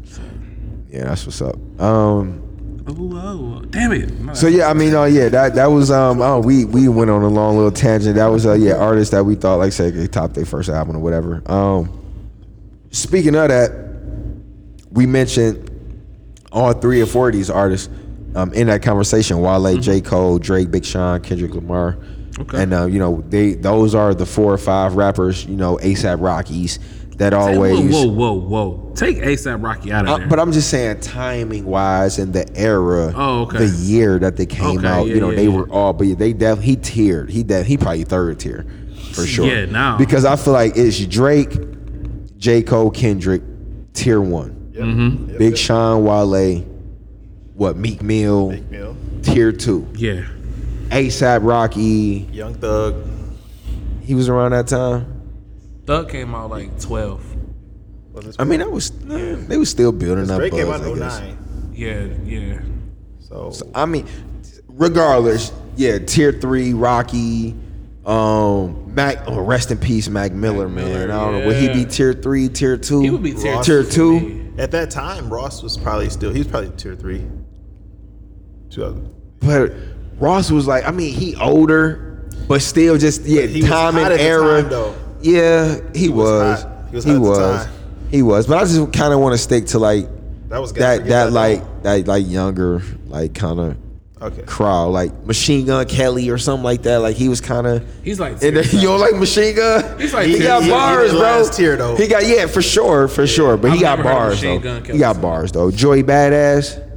[0.89, 1.55] Yeah, that's what's up.
[1.79, 2.47] Um.
[2.89, 4.35] Ooh, oh, damn it.
[4.35, 6.21] So yeah, I mean, oh yeah, that that was um.
[6.21, 8.15] Oh, we we went on a long little tangent.
[8.15, 10.95] That was uh yeah, artists that we thought like say they topped their first album
[10.95, 11.41] or whatever.
[11.51, 11.97] Um.
[12.91, 13.71] Speaking of that,
[14.91, 15.69] we mentioned
[16.51, 17.89] all three or four of these artists
[18.35, 20.01] um, in that conversation: Wale, J.
[20.01, 21.97] Cole, Drake, Big Sean, Kendrick Lamar.
[22.39, 22.63] Okay.
[22.63, 26.21] And uh, you know they those are the four or five rappers you know ASAP
[26.21, 26.79] Rockies
[27.21, 27.79] that always.
[27.93, 28.91] Whoa, whoa, whoa, whoa!
[28.95, 30.27] Take ASAP Rocky out of Uh, there.
[30.27, 33.59] but I'm just saying, timing wise, and the era, Oh, okay.
[33.59, 35.55] the year that they came Okay, out, yeah, you know, yeah, they yeah.
[35.55, 38.65] were all, but they def he tiered, he def he probably third tier
[39.13, 39.45] for sure.
[39.45, 39.97] Yeah, now.
[39.97, 41.55] because I feel like it's Drake,
[42.37, 43.43] J Cole, Kendrick,
[43.93, 45.37] tier one, Mhm.
[45.37, 46.63] Big Sean, Wale,
[47.53, 48.95] what Meek Mill, Meek Mill.
[49.21, 50.21] tier two, yeah,
[50.89, 52.95] ASAP Rocky, Young Thug.
[54.01, 55.05] he was around that time.
[55.85, 57.23] Thug came out like twelve.
[58.37, 60.37] I mean, that was eh, they was still building up.
[60.37, 61.19] Drake came buzz, out I in guess.
[61.19, 61.71] 09.
[61.73, 62.61] Yeah, yeah.
[63.19, 64.05] So, I mean,
[64.67, 67.55] regardless, yeah, tier three, Rocky,
[68.05, 69.23] um, Mac.
[69.27, 71.09] Oh, rest in peace, Mac Miller, man.
[71.09, 71.47] I don't know.
[71.47, 73.01] Would he be tier three, tier two?
[73.01, 74.53] He would be tier tier two.
[74.57, 76.31] At that time, Ross was probably still.
[76.33, 77.25] He was probably tier three.
[78.69, 79.01] Two other.
[79.39, 79.73] But
[80.17, 84.11] Ross was like, I mean, he older, but still just yeah, he was time hot
[84.11, 84.61] and era.
[84.61, 84.95] time, though.
[85.21, 86.63] Yeah, he, was.
[86.63, 86.65] was.
[86.89, 87.65] He was He hot at the was.
[87.65, 87.73] time.
[88.09, 88.47] He was.
[88.47, 90.07] But I just kind of want to stick to like
[90.49, 93.77] That was that that that like that like younger like kind of
[94.21, 94.43] Okay.
[94.43, 96.97] crowd like Machine Gun Kelly or something like that.
[96.97, 97.83] Like he was kind of.
[98.03, 99.99] He's like And you don't like Machine Gun?
[99.99, 101.21] He's like he tier- got he- he bars, the bro.
[101.27, 101.95] last tier, though.
[101.95, 103.57] He got yeah, for sure, for sure.
[103.57, 104.79] But he I've got bars Machine though.
[104.81, 105.71] Gun He got bars though.
[105.71, 106.87] Joey Badass.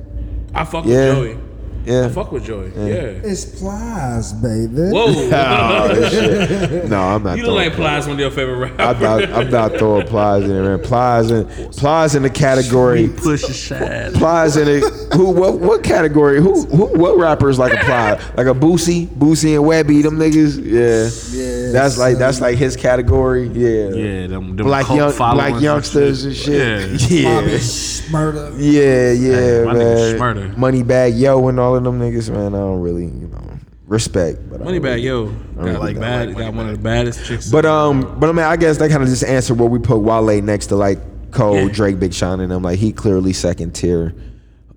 [0.53, 1.19] I fuck Yeah.
[1.19, 1.44] with Joey.
[1.85, 2.07] Yeah.
[2.07, 2.70] I fuck with Joy.
[2.77, 3.20] Yeah.
[3.23, 4.90] It's Plies, baby.
[4.90, 5.05] Whoa.
[5.35, 6.88] Oh, shit.
[6.88, 7.37] No, I'm not.
[7.37, 8.81] You look throwing like Plies, one of your favorite rappers.
[8.81, 10.81] I'm not, I'm not throwing Plies in there, man.
[10.87, 13.09] Plies in Plies in the category.
[13.09, 14.14] Push a shad.
[14.14, 15.31] Plies in the who?
[15.31, 15.61] What?
[15.61, 16.40] What category?
[16.40, 16.62] Who?
[16.66, 18.12] who what rappers like a Ply?
[18.37, 20.59] Like a Boosie, Boosie and Webbie, them niggas.
[20.64, 23.49] Yeah, Yeah, That's like that's like his category.
[23.49, 27.11] Yeah, Yeah, them, them Black cult young, followers black youngsters and shit.
[27.11, 28.55] Yeah, Bobby Shmurda.
[28.59, 30.18] yeah, yeah, Hey, my nigga man.
[30.18, 30.55] Shmurda.
[30.57, 32.55] Moneybagg Yo and all of them niggas, man.
[32.55, 34.39] I don't really, you know, respect.
[34.49, 35.27] But I don't really- Yo.
[35.27, 37.51] Got, don't like really bad, like got one of the baddest chicks.
[37.51, 39.99] But um, but I mean, I guess that kind of just answered where we put
[39.99, 40.99] Wale next to like
[41.31, 41.69] Cole, Yeah.
[41.73, 42.63] Drake, Big Sean, and them.
[42.63, 44.15] Like he clearly second tier.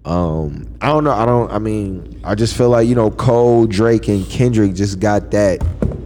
[0.05, 1.11] Um, I don't know.
[1.11, 1.51] I don't.
[1.51, 5.59] I mean, I just feel like you know Cole, Drake, and Kendrick just got that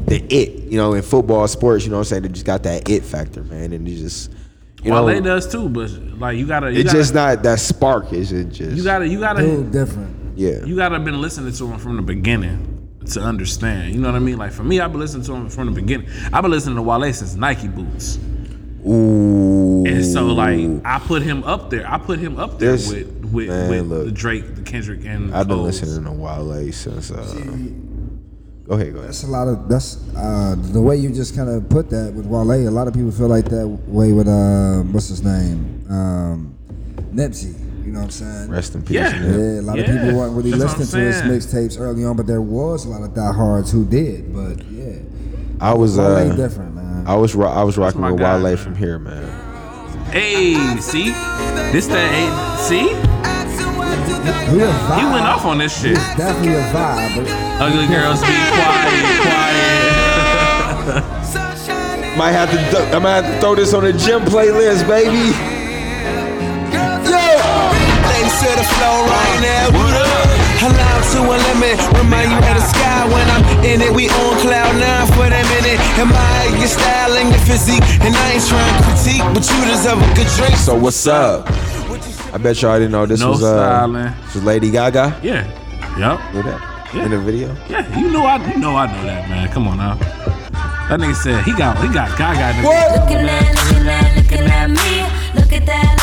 [0.07, 0.63] the it.
[0.71, 2.23] You know, in football, sports, you know what I'm saying?
[2.23, 4.31] They just got that it factor, man, and they just
[4.83, 7.59] you Wale know, does too, but like you gotta, you it gotta, just not that
[7.59, 8.11] spark.
[8.11, 10.20] Is it just you gotta, you gotta, Dude, different.
[10.41, 10.65] Yeah.
[10.65, 12.59] you gotta been listening to him from the beginning
[13.13, 13.93] to understand.
[13.93, 14.37] You know what I mean?
[14.37, 16.07] Like for me, I've been listening to him from the beginning.
[16.33, 18.17] I've been listening to Wale since Nike boots,
[18.87, 19.83] Ooh.
[19.85, 21.89] and so like I put him up there.
[21.89, 24.05] I put him up there This- with with, man, with look.
[24.07, 25.81] the Drake, the Kendrick, and I've been Coles.
[25.81, 27.11] listening to Wale since.
[27.11, 27.23] Uh,
[28.67, 29.07] go ahead, go ahead.
[29.09, 32.25] That's a lot of that's uh, the way you just kind of put that with
[32.25, 32.51] Wale.
[32.51, 36.55] A lot of people feel like that way with uh, what's his name, um,
[37.13, 37.55] Nipsey.
[37.85, 38.49] You know what I'm saying?
[38.49, 38.91] Rest in peace.
[38.95, 39.11] Yeah.
[39.19, 39.39] man.
[39.55, 42.27] Yeah, a lot of people weren't really that's listening to his mixtapes early on, but
[42.27, 44.33] there was a lot of diehards who did.
[44.33, 44.99] But yeah,
[45.59, 47.05] I was uh, different, man.
[47.07, 48.57] I was ro- I was rocking my with guy, Wale man.
[48.57, 49.25] from here, man.
[50.11, 51.09] Hey, see,
[51.71, 52.89] this that ain't see.
[54.51, 54.57] He.
[54.57, 55.91] He went off on this shit.
[55.93, 57.25] It's definitely a vibe.
[57.61, 59.21] Ugly girls be quiet,
[60.91, 62.17] quiet.
[62.17, 65.31] Might have to th- I might have to throw this on the gym playlist, baby.
[68.41, 69.65] Ladies to the floor right now.
[69.77, 70.27] What up?
[70.65, 71.77] Allow to a limit.
[71.97, 73.93] Remind you of the sky when I'm in it.
[73.93, 75.77] We on cloud nine for that minute.
[75.97, 77.83] Admire your style and your physique.
[78.01, 80.55] And I ain't trying to critique, but you deserve a good drink.
[80.57, 81.45] So what's up?
[82.33, 83.87] I bet y'all didn't know this No was uh
[84.25, 85.19] this was Lady Gaga.
[85.21, 85.45] Yeah.
[85.99, 86.33] Yep.
[86.33, 87.05] Knew that Yeah.
[87.05, 87.55] in the video.
[87.69, 89.49] Yeah, you know I you know I know that man.
[89.49, 89.95] Come on now.
[90.89, 92.91] That nigga said he got he got Gaga in the What?
[93.01, 94.91] Looking at, looking at, looking at me.
[95.39, 95.95] Look at that,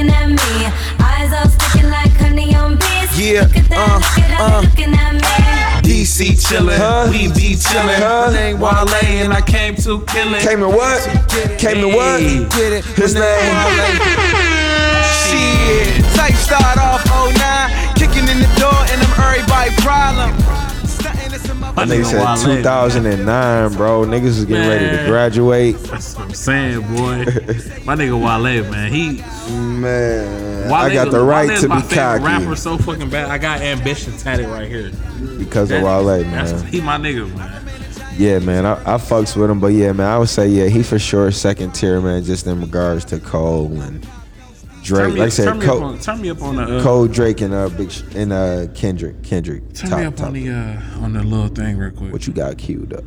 [0.00, 0.66] looking at me.
[1.04, 3.18] Eyes all sticking like honey on bees.
[3.18, 4.60] Yeah, Look at that, uh, look at how uh.
[4.62, 5.20] looking at me.
[5.82, 7.08] DC chillin', Huh?
[7.10, 7.98] we be chillin'.
[7.98, 8.30] Huh?
[8.32, 10.42] name Wale and I came to kill it.
[10.42, 11.00] Came to what?
[11.58, 12.20] Came to what?
[12.20, 12.84] Get it.
[12.96, 13.24] His name.
[15.20, 16.04] Shit.
[16.16, 20.59] Tight start off 09, kicking in the door and I'm everybody problem.
[21.70, 24.02] Is My nigga said 2009, bro.
[24.04, 25.76] Niggas was getting ready to graduate.
[25.78, 27.24] That's what I'm saying, boy.
[27.84, 32.22] My nigga Wale, man, he Man, Wale, I got the right Wale's to be cocky
[32.24, 33.30] rapper so fucking bad.
[33.30, 34.90] I got ambition tatted right here.
[35.38, 36.72] because of That- Wale, that's- man.
[36.72, 37.56] He my nigga, man.
[38.16, 40.82] Yeah, man, I, I fucks with him, but yeah, man, I would say yeah, he
[40.82, 42.22] for sure second tier, man.
[42.22, 44.06] Just in regards to Cole and
[44.90, 46.78] Drake, Turn me, like I said, turn, me up on, turn me up on the
[46.78, 49.72] uh, Cole, Drake, and uh, Big Sh- and uh, Kendrick, Kendrick.
[49.72, 50.26] Turn top, me up top.
[50.26, 52.12] on the uh, on the little thing real quick.
[52.12, 53.04] What you got queued up?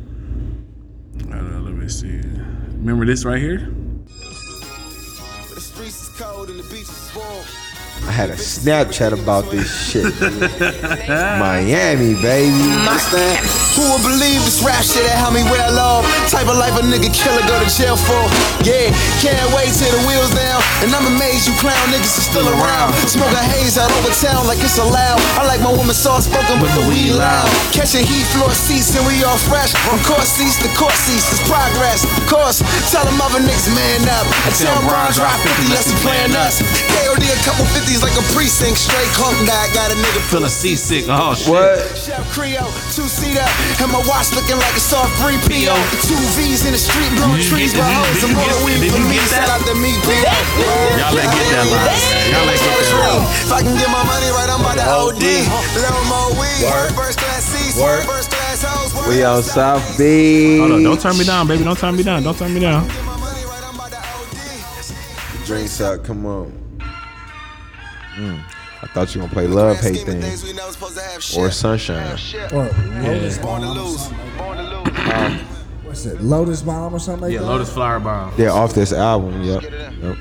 [1.30, 2.20] Uh, let me see.
[2.78, 3.58] Remember this right here?
[4.06, 7.44] The streets is cold and the beach is warm.
[8.02, 10.04] I had a Snapchat about this shit.
[11.38, 12.52] Miami, baby.
[12.82, 13.38] Understand?
[13.78, 16.04] Who would believe this rap shit that help me well off?
[16.28, 18.18] Type of life a nigga killer go to jail for.
[18.66, 18.92] Yeah,
[19.24, 20.60] can't wait till the wheels down.
[20.84, 22.92] And I'm amazed you clown niggas are still around.
[23.08, 25.22] Smoking haze out over town like it's allowed.
[25.40, 27.48] I like my woman soft spoken, but the weed loud.
[27.72, 29.72] Catching heat floor seats and we all fresh.
[29.86, 32.04] From court seats to court seats, it's progress.
[32.04, 32.60] Of course,
[32.92, 34.26] tell them other niggas man up.
[34.44, 36.60] I tell Bron drop 50 less than playing us.
[36.92, 38.80] KOD a couple 50s like a precinct.
[38.80, 41.04] Straight clunk guy got a nigga Feeling seasick.
[41.08, 41.52] Oh shit.
[41.52, 41.76] What?
[41.96, 42.64] Chef Creo,
[42.96, 43.44] two seater,
[43.84, 45.76] and my watch looking like a soft free PO.
[46.08, 48.30] Two V's in the street, blow you trees, get- but did you- hoes, did some
[48.32, 49.14] you more get- weed did for you me.
[49.20, 49.60] get Shout that?
[49.60, 50.08] out to me, P.
[50.16, 52.32] Y'all let get that line.
[52.32, 53.24] Y'all let get that line.
[53.44, 55.24] If I can get my money right, I'm about to OD.
[55.76, 56.90] Little more weed, Word.
[56.96, 59.06] first class seats, first class hoes.
[59.08, 60.58] We on South Beach.
[60.60, 61.64] Hold on, don't turn me down, baby.
[61.64, 62.22] Don't turn me down.
[62.22, 62.88] Don't turn me down.
[65.44, 66.63] Drinks up, come on.
[68.16, 68.40] Mm.
[68.82, 70.22] I thought you were gonna play Love Hate Thing
[71.38, 72.06] or Sunshine.
[72.52, 72.64] Or
[73.02, 73.42] Lotus Yeah.
[73.42, 73.64] Bomb.
[73.64, 75.40] or something like that.
[75.82, 76.20] What's it?
[76.22, 77.46] Lotus Bomb or something like Yeah, that?
[77.46, 78.32] Lotus Flower Bomb.
[78.36, 79.42] Yeah, off this album.
[79.42, 79.62] Yep.
[80.02, 80.16] yep.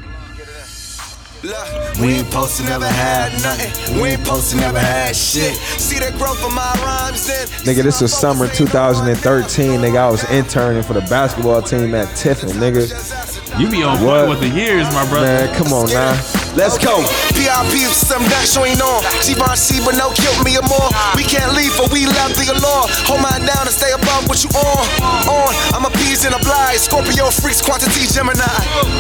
[2.00, 4.02] We ain't supposed to never had nothing.
[4.02, 5.56] We ain't supposed to never had shit.
[5.56, 7.48] See the growth of my rhymes then.
[7.66, 9.82] Nigga, this was summer 2013.
[9.82, 12.50] Nigga, I was interning for the basketball team at Tiffin.
[12.52, 14.28] Nigga, You be on What?
[14.28, 15.26] point with the years, my brother.
[15.28, 16.18] man, come on now.
[16.54, 17.02] Let's go.
[17.34, 19.02] PRP if some that you ain't on.
[19.26, 20.90] Givenchy, but no kill me or more.
[21.18, 22.86] We can't leave but we love the law.
[23.10, 24.86] Hold mine down and stay above what you on.
[25.26, 26.78] On, I'm a peas and a blind.
[26.78, 28.46] Scorpio freaks, quantity Gemini.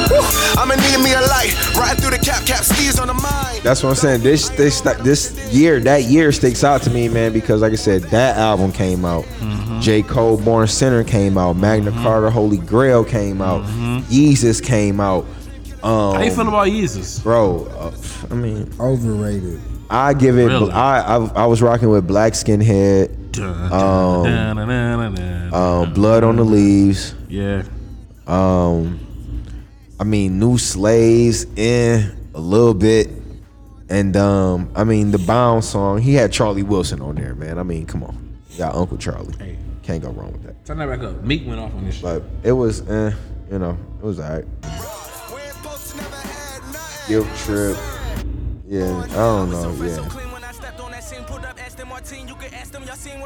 [0.09, 0.25] Woo,
[0.57, 1.53] I'ma need me a light.
[1.77, 3.61] Riding through the cap, cap skis on the mind.
[3.61, 4.21] That's what I'm saying.
[4.21, 8.03] This this this year, that year sticks out to me, man, because like I said,
[8.09, 9.25] that album came out.
[9.39, 9.79] Mm-hmm.
[9.79, 10.01] J.
[10.01, 11.55] Cole, Born Sinner came out.
[11.55, 12.03] Magna mm-hmm.
[12.03, 13.63] Carta, Holy Grail came out.
[13.63, 13.99] Mm-hmm.
[14.11, 15.25] Yeezus came out.
[15.83, 17.21] Um, How you feel about Yeezus?
[17.21, 17.65] bro?
[17.65, 17.91] Uh,
[18.31, 19.59] I mean, Overrated.
[19.89, 20.45] I give it.
[20.45, 20.71] Really?
[20.71, 24.23] I, I I was rocking with Black Skinhead, um,
[25.53, 27.13] um, Blood on the Leaves.
[27.27, 27.63] Yeah.
[28.25, 28.99] Um,
[29.99, 33.09] I mean, New Slaves in a little bit,
[33.89, 35.99] and um, I mean the Bound song.
[36.01, 37.59] He had Charlie Wilson on there, man.
[37.59, 39.35] I mean, come on, you got Uncle Charlie.
[39.37, 39.57] Hey.
[39.83, 40.65] Can't go wrong with that.
[40.65, 41.21] Turn that back up.
[41.23, 42.03] Meek went off on this shit.
[42.03, 43.13] But it was, eh,
[43.51, 44.45] you know, it was alright.
[47.07, 47.77] Guilt trip.
[48.67, 49.71] Yeah, I don't know.
[49.83, 50.07] Yeah.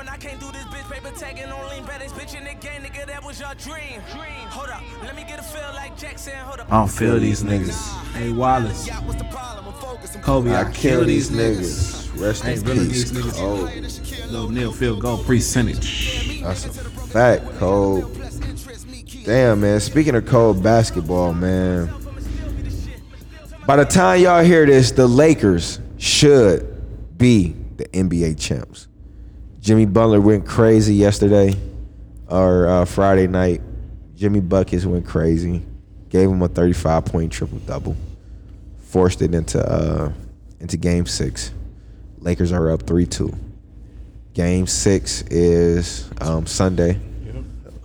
[0.10, 3.06] I can't do this bitch baby taggin' only bad as bitch in the game nigga
[3.06, 5.62] that was your dream dream hold up let me get a fill
[6.70, 7.94] i don't feel these niggas.
[8.13, 8.90] Hey Wallace.
[10.22, 12.20] Kobe, I kill these niggas.
[12.22, 13.12] Rest Hey, in really peace.
[13.12, 13.34] these niggas.
[13.34, 14.28] Cole.
[14.32, 16.42] Little Neil field goal percentage.
[16.42, 18.12] That's a fact, Cole.
[19.24, 19.80] Damn, man.
[19.80, 21.90] Speaking of cold basketball, man.
[23.67, 28.88] By the time y'all hear this, the Lakers should be the NBA champs.
[29.60, 31.53] Jimmy Butler went crazy yesterday
[32.30, 33.62] or uh, Friday night.
[34.15, 35.65] Jimmy Buckets went crazy.
[36.08, 37.97] Gave him a 35 point triple double.
[38.86, 40.13] Forced it into uh,
[40.62, 41.51] into game six.
[42.19, 43.36] Lakers are up 3 2.
[44.34, 47.01] Game six is um, Sunday.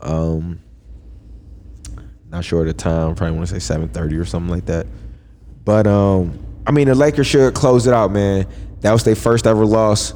[0.00, 0.60] Um,
[2.30, 3.16] not sure of the time.
[3.16, 4.86] Probably want to say seven thirty or something like that.
[5.64, 8.46] But um, I mean, the Lakers should close it out, man.
[8.80, 10.14] That was their first ever loss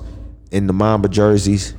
[0.51, 1.75] in the Mamba jerseys.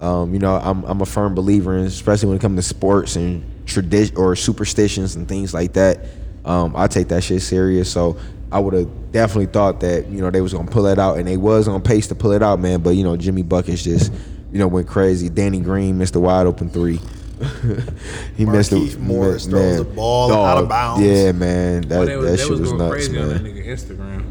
[0.00, 3.16] Um, you know, I'm I'm a firm believer in, especially when it comes to sports
[3.16, 6.00] and tradition or superstitions and things like that.
[6.44, 7.90] Um, I take that shit serious.
[7.90, 8.18] So
[8.52, 11.26] I would have definitely thought that you know they was gonna pull it out, and
[11.26, 12.80] they was on pace to pull it out, man.
[12.80, 14.12] But you know, Jimmy Buckets just
[14.52, 15.28] you know went crazy.
[15.28, 17.00] Danny Green missed a wide open three.
[18.36, 21.06] he missed Markieff the Morris man, throws the ball out of bounds.
[21.06, 23.54] Yeah, man, that, Boy, was- that shit was was nuts, crazy on that man.
[23.54, 24.24] nigga Instagram.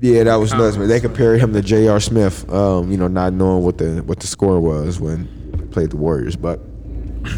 [0.00, 0.88] Yeah, that was nuts, man.
[0.88, 2.00] They compared him to J.R.
[2.00, 5.90] Smith, um, you know, not knowing what the what the score was when he played
[5.90, 6.60] the Warriors, but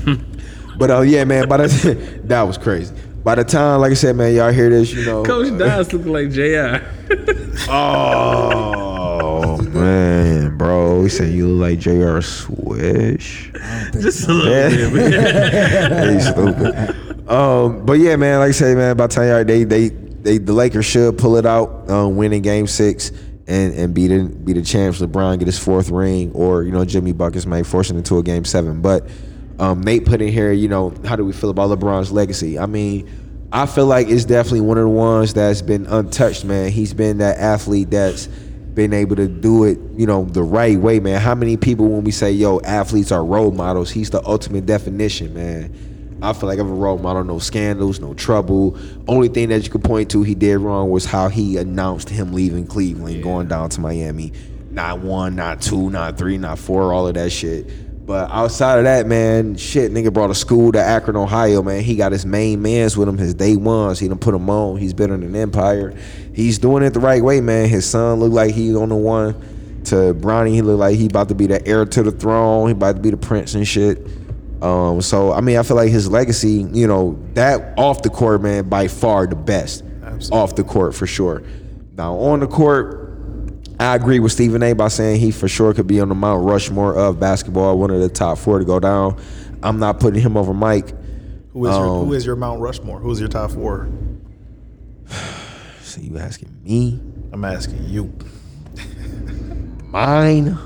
[0.78, 1.48] but uh, yeah, man.
[1.48, 2.94] By the that was crazy.
[3.22, 6.12] By the time, like I said, man, y'all hear this, you know, Coach Dice looking
[6.12, 6.82] like J.I.
[7.70, 8.83] Oh
[9.84, 12.22] man, bro, he said you look like J.R.
[12.22, 13.50] Swish.
[13.92, 16.12] Just a little bit.
[16.14, 17.28] He's stupid.
[17.30, 20.38] Um, but yeah, man, like I say, man, by the time y'all- they they they
[20.38, 23.12] the Lakers should pull it out, um, win in Game Six.
[23.46, 25.02] And, and be the be the champs.
[25.02, 28.22] LeBron get his fourth ring, or you know Jimmy Buckets may force it into a
[28.22, 28.80] game seven.
[28.80, 29.06] But
[29.58, 32.58] um, Nate put in here, you know, how do we feel about LeBron's legacy?
[32.58, 33.06] I mean,
[33.52, 36.70] I feel like it's definitely one of the ones that's been untouched, man.
[36.70, 38.30] He's been that athlete that's
[38.74, 41.20] been able to do it, you know, the right way, man.
[41.20, 45.34] How many people when we say, yo, athletes are role models, he's the ultimate definition,
[45.34, 45.74] man.
[46.22, 48.78] I feel like I'm a role model, no scandals, no trouble.
[49.06, 52.32] Only thing that you could point to he did wrong was how he announced him
[52.32, 54.32] leaving Cleveland, going down to Miami.
[54.70, 57.83] Not one, not two, not three, not four, all of that shit.
[58.06, 61.82] But outside of that, man, shit, nigga brought a school to Akron, Ohio, man.
[61.82, 63.98] He got his main mans with him, his day ones.
[63.98, 64.76] He done put him on.
[64.76, 65.94] He's been in an empire.
[66.34, 67.68] He's doing it the right way, man.
[67.68, 69.32] His son look like he on the one
[69.84, 70.50] to Bronny.
[70.50, 72.68] He look like he about to be the heir to the throne.
[72.68, 74.06] He about to be the prince and shit.
[74.60, 78.42] Um, so I mean, I feel like his legacy, you know, that off the court,
[78.42, 79.82] man, by far the best.
[80.30, 81.42] Off the court for sure.
[81.96, 83.03] Now on the court,
[83.84, 84.72] I agree with Stephen A.
[84.72, 88.00] by saying he for sure could be on the Mount Rushmore of basketball, one of
[88.00, 89.20] the top four to go down.
[89.62, 90.90] I'm not putting him over Mike.
[91.52, 92.98] Who is your Um, Who is your Mount Rushmore?
[92.98, 93.88] Who's your top four?
[95.82, 97.00] So you asking me?
[97.32, 98.12] I'm asking you.
[99.84, 100.58] Mine?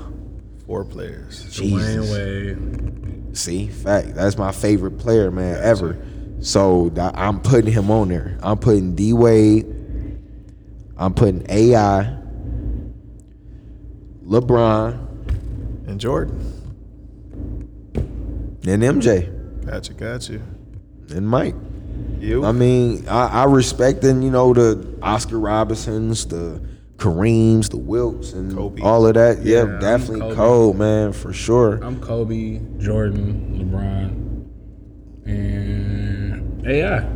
[0.65, 1.45] Four players.
[1.51, 2.11] Jesus.
[2.11, 3.37] Wade.
[3.37, 4.15] See, fact.
[4.15, 5.97] That's my favorite player, man, ever.
[6.39, 8.39] So I'm putting him on there.
[8.41, 9.67] I'm putting D Wade.
[10.97, 12.18] I'm putting AI.
[14.29, 16.37] LeBron And Jordan.
[18.67, 20.41] and MJ Gotcha, gotcha.
[21.09, 21.55] and Mike.
[22.19, 22.45] You?
[22.45, 26.61] I mean, I, I respect and you know the Oscar Robertsons, the
[26.97, 29.41] Kareems, the Wilts, and all of that.
[29.43, 30.35] Yeah, Yeah, definitely Kobe.
[30.35, 31.81] cold, man, for sure.
[31.83, 33.57] I'm Kobe, Jordan,
[35.25, 37.09] LeBron, and AI.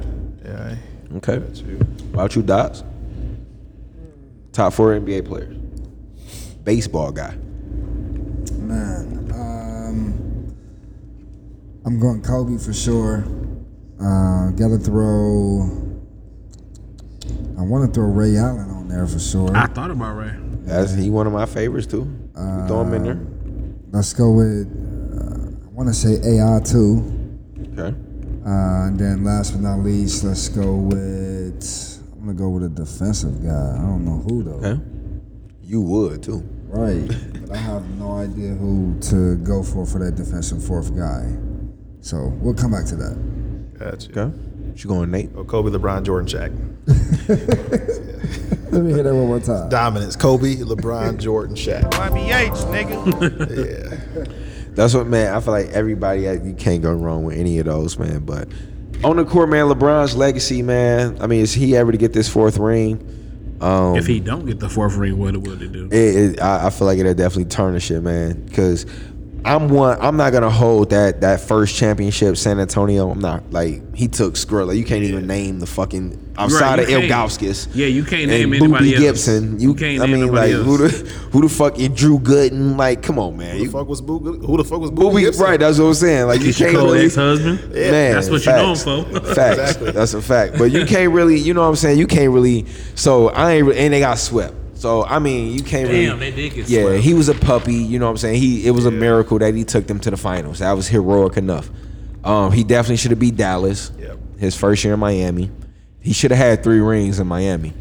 [0.46, 0.76] Yeah.
[1.18, 1.38] Okay.
[1.40, 2.84] What about you, Dots?
[4.54, 5.56] Top four NBA players.
[6.64, 7.36] Baseball guy.
[8.58, 10.56] Man, um,
[11.86, 13.26] I'm going Kobe for sure.
[14.00, 15.62] Uh, gotta throw.
[17.58, 19.56] I want to throw Ray Allen on there for sure.
[19.56, 20.34] I thought about Ray.
[20.64, 22.08] That's he one of my favorites too.
[22.38, 23.20] You throw him in there.
[23.92, 24.68] Let's go with.
[25.14, 27.40] Uh, I want to say AI too.
[27.78, 27.96] Okay.
[28.46, 32.00] Uh, and then last but not least, let's go with.
[32.14, 33.76] I'm gonna go with a defensive guy.
[33.76, 34.66] I don't know who though.
[34.68, 34.82] Okay.
[35.62, 36.44] You would too.
[36.76, 37.08] Right,
[37.42, 41.32] but I have no idea who to go for for that defensive fourth guy.
[42.02, 43.78] So we'll come back to that.
[43.78, 44.10] Gotcha.
[44.10, 44.38] Okay.
[44.76, 45.30] You going Nate?
[45.36, 46.52] Oh, Kobe, LeBron, Jordan, Shaq.
[48.72, 49.70] Let me hear that one more time.
[49.70, 50.16] Dominance.
[50.16, 51.92] Kobe, LeBron, Jordan, Shaq.
[51.92, 54.26] YBH, nigga.
[54.26, 54.66] yeah.
[54.74, 55.32] That's what man.
[55.32, 58.26] I feel like everybody you can't go wrong with any of those, man.
[58.26, 58.48] But
[59.04, 61.22] on the court, man, LeBron's legacy, man.
[61.22, 63.23] I mean, is he ever to get this fourth ring?
[63.64, 65.86] Um, If he don't get the fourth ring, what would it do?
[65.86, 68.42] it, it, I, I feel like it'll definitely tarnish it, man.
[68.46, 68.86] Because
[69.46, 69.98] I'm one.
[70.00, 73.10] I'm not gonna hold that that first championship, San Antonio.
[73.10, 74.68] I'm not like he took Skrilla.
[74.68, 77.12] Like, you can't even name the fucking outside Right, of you Il can't.
[77.30, 77.68] Gauskis.
[77.74, 79.02] Yeah, you can't name anybody Boobie else.
[79.02, 79.60] Gibson.
[79.60, 80.90] You, You can't I name mean, like nobody who the
[81.32, 82.78] who the fuck is Drew Gooden?
[82.78, 83.58] Like, come on, man.
[83.58, 84.20] Who the fuck was Boo?
[84.20, 85.02] Who the fuck was Boo?
[85.04, 85.60] Boobie, right?
[85.60, 86.28] That's what I'm saying.
[86.28, 87.06] Like you can't really.
[87.06, 87.74] ex-husband?
[87.76, 87.92] Yeah.
[87.92, 88.84] Man, That's what you know him facts.
[88.84, 89.36] for.
[89.36, 89.60] Facts.
[89.60, 89.92] Exactly.
[89.92, 90.58] That's a fact.
[90.58, 92.00] But you can't really, you know what I'm saying?
[92.00, 92.66] You can't really.
[92.96, 93.72] So I ain't.
[93.74, 94.56] And they got swept.
[94.84, 96.32] So I mean, you can't Damn, really.
[96.32, 97.04] they did get yeah, swept.
[97.06, 97.74] he was a puppy.
[97.76, 98.42] You know what I'm saying?
[98.42, 98.68] He.
[98.68, 100.60] It was a miracle that he took them to the finals.
[100.60, 101.70] That was heroic enough.
[102.26, 103.94] Um, he definitely should have beat Dallas.
[103.98, 104.20] Yep.
[104.40, 105.50] His first year in Miami.
[106.02, 107.72] He should have had three rings in Miami,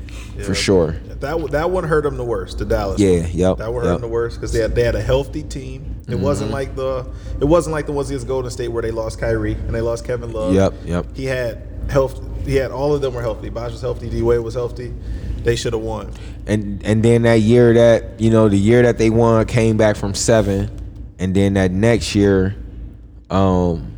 [0.45, 0.93] for sure.
[1.19, 2.59] That one- that one hurt him the worst.
[2.59, 3.01] The Dallas.
[3.01, 3.31] Yeah, one.
[3.33, 3.97] yep, That one hurt yep.
[3.97, 5.97] him the worst because they had they had a healthy team.
[6.09, 6.55] It wasn't Mhm.
[6.55, 7.05] like the
[7.41, 10.05] it wasn't like the ones against Golden State where they lost Kyrie and they lost
[10.05, 10.55] Kevin Love.
[10.55, 11.07] Yep, yep.
[11.15, 12.21] He had health.
[12.47, 13.49] He had all of them were healthy.
[13.49, 14.09] Bosh was healthy.
[14.09, 14.93] D Wade was healthy.
[15.45, 16.13] They should have won.
[16.47, 19.97] And and then that year that you know the year that they won came back
[19.97, 20.71] from seven,
[21.19, 22.57] and then that next year,
[23.31, 23.97] um,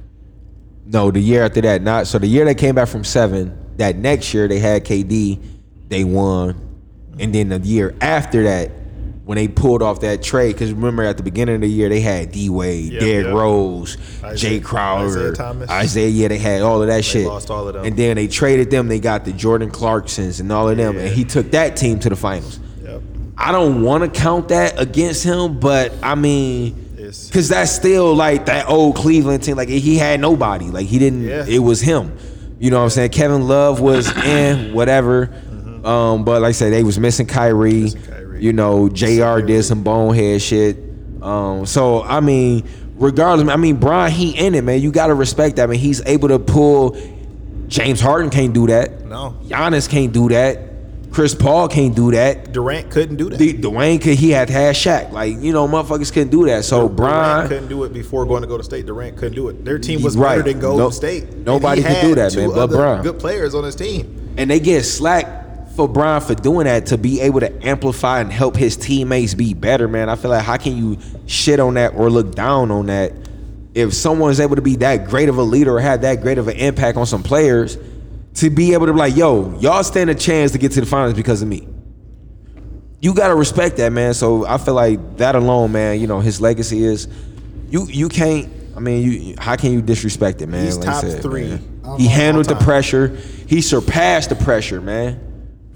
[0.87, 3.59] no, the year after that, not so the year they came back from seven.
[3.77, 5.41] That next year they had KD,
[5.89, 6.57] they won,
[7.19, 8.71] and then the year after that,
[9.25, 12.01] when they pulled off that trade, because remember at the beginning of the year they
[12.01, 13.35] had D Wade, Yep, Derrick yep.
[13.35, 15.71] Rose, Isaiah- Jae Crowder, Isaiah Thomas.
[15.71, 16.09] Isaiah.
[16.09, 17.27] Yeah, they had all of that shit.
[17.27, 17.85] lost all of them.
[17.85, 18.89] And then they traded them.
[18.89, 22.09] They got the Jordan Clarksons and all of them, and he took that team to
[22.11, 22.61] the finals.
[22.83, 23.01] Yep.
[23.39, 28.47] I don't want to count that against him, but I mean, because that's still like
[28.47, 29.57] that old Cleveland team.
[29.57, 30.67] Like he had nobody.
[30.67, 31.23] Like he didn't.
[31.25, 31.45] Yeah.
[31.49, 32.17] It was him.
[32.59, 33.11] You know what I'm saying?
[33.11, 35.31] Kevin Love was in whatever.
[35.85, 37.89] Um, but like I said, they was missing Kyrie.
[38.39, 39.41] You know, Jr.
[39.45, 40.79] did some bonehead shit.
[41.23, 44.81] Um, so I mean, regardless, I mean, Brian, he in it, man.
[44.81, 45.65] You gotta respect that.
[45.65, 46.97] I mean, he's able to pull.
[47.69, 49.07] James Harden can't do that.
[49.07, 49.37] No.
[49.47, 50.61] Giannis can't do that.
[51.11, 52.53] Chris Paul can't do that.
[52.53, 53.39] Durant couldn't do that.
[53.39, 54.17] D- Dwyane could.
[54.19, 55.13] He had to have Shaq.
[55.13, 56.65] Like you know, motherfuckers couldn't do that.
[56.65, 58.85] So Durant Brian, couldn't do it before going to go to state.
[58.85, 59.65] Durant couldn't do it.
[59.65, 60.39] Their team was Right.
[60.39, 61.33] better than Golden No- State.
[61.39, 63.03] Nobody could do that, man, but Bron.
[63.03, 64.35] Good players on his team.
[64.37, 65.44] and they get slack
[65.75, 69.55] for Brian for doing that to be able to amplify and help his teammates be
[69.55, 70.09] better, man.
[70.09, 73.13] I feel like how can you shit on that or look down on that
[73.75, 76.49] if someone's able to be that great of a leader or have that great of
[76.49, 77.77] an impact on some players
[78.35, 80.87] to be able to be like, yo, y'all stand a chance to get to the
[80.87, 81.67] finals because of me.
[83.01, 84.15] You gotta respect that, man.
[84.15, 86.01] So I feel like that alone, man.
[86.01, 87.07] You know, his legacy is
[87.69, 87.87] you.
[87.87, 88.49] You can't.
[88.75, 89.35] I mean, you.
[89.39, 90.65] How can you disrespect it, man?
[90.65, 91.99] He's Like top said, three man.
[91.99, 93.09] He handled the pressure.
[93.47, 95.34] He surpassed the pressure, man.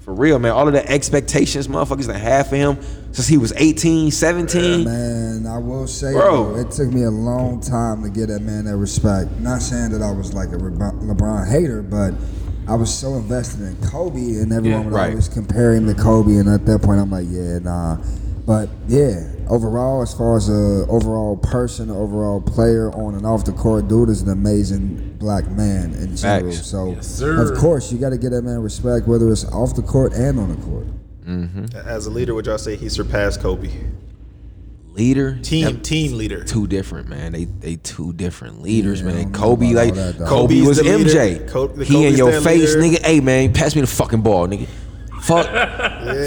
[0.09, 0.53] For real, man.
[0.53, 2.79] All of the expectations motherfuckers that had for him
[3.11, 4.83] since he was 18, 17.
[4.83, 6.53] Man, I will say, Bro.
[6.55, 9.29] though, it took me a long time to get that man that respect.
[9.33, 12.15] Not saying that I was like a Lebron LeBron hater, but
[12.67, 15.09] I was so invested in Kobe, and everyone Yeah, would right.
[15.11, 16.37] always compare him to Kobe.
[16.37, 17.97] And at that point, I'm like, yeah, nah.
[18.47, 23.51] But yeah, overall, as far as a overall person, overall player on and off the
[23.51, 26.51] court, dude is an amazing black man in general.
[26.53, 26.65] Facts.
[26.65, 29.81] So, Yes, of course, you got to get that man respect, whether it's off the
[29.83, 30.87] court and on the court.
[31.25, 31.77] Mm-hmm.
[31.87, 33.69] As a leader, would y'all say he surpassed Kobe?
[34.93, 36.43] Leader, Team Them- team leader.
[36.43, 37.31] Two different, man.
[37.31, 39.15] They they two different leaders, Yeah, man.
[39.23, 40.17] don't Kobe, like that.
[40.27, 40.83] Kobe was the.
[40.83, 41.47] MJ.
[41.47, 42.97] Co- the he in your face, leader.
[42.97, 43.05] nigga.
[43.05, 44.67] Hey, man, pass me the fucking ball, nigga.
[45.21, 45.45] Fuck,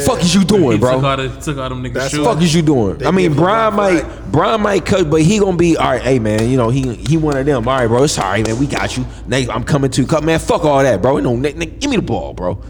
[0.07, 0.97] fuck is you doing, He bro?
[0.97, 2.25] took all, the, took all them niggas' That's shoes.
[2.27, 2.99] fuck is you doing?
[2.99, 6.03] They I mean, Brian one might, Brian might cut, but he gonna be all right.
[6.03, 7.67] Hey, man, you know he he one of them.
[7.67, 8.59] All right, bro, it's all right, man.
[8.59, 9.05] We got you.
[9.27, 10.39] Nate, I'm coming to cut, man.
[10.39, 11.19] Fuck all that, bro.
[11.19, 12.63] No, Nick, Nick, give me the ball, bro.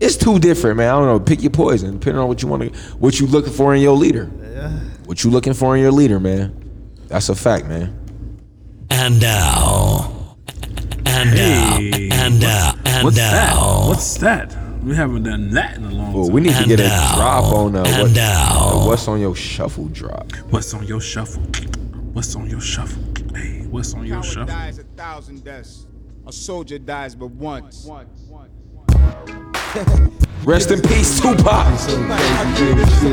[0.00, 0.88] It's too different, man.
[0.92, 1.20] I don't know.
[1.20, 3.96] Pick your poison, depending on what you want to, what you looking for in your
[3.96, 4.30] leader.
[4.42, 4.70] Yeah.
[5.06, 6.56] What you looking for in your leader, man.
[7.08, 7.96] That's a fact, man.
[8.90, 10.36] And now.
[11.06, 11.76] And now.
[11.78, 12.74] And now.
[12.86, 13.30] And What's now.
[13.30, 13.88] that?
[13.88, 14.56] What's that?
[14.82, 16.32] We haven't done that in a long Well, time.
[16.34, 17.14] we need to And get a now.
[17.16, 18.58] drop on uh, And what, now.
[18.82, 20.32] uh, what's on your shuffle drop.
[20.50, 21.42] What's on your shuffle?
[22.12, 23.02] What's on your shuffle?
[23.34, 24.46] Hey, what's on your Coward shuffle?
[24.46, 25.86] dies a thousand deaths.
[26.26, 27.86] A soldier dies but once.
[30.44, 31.68] Rest in peace, Tupac.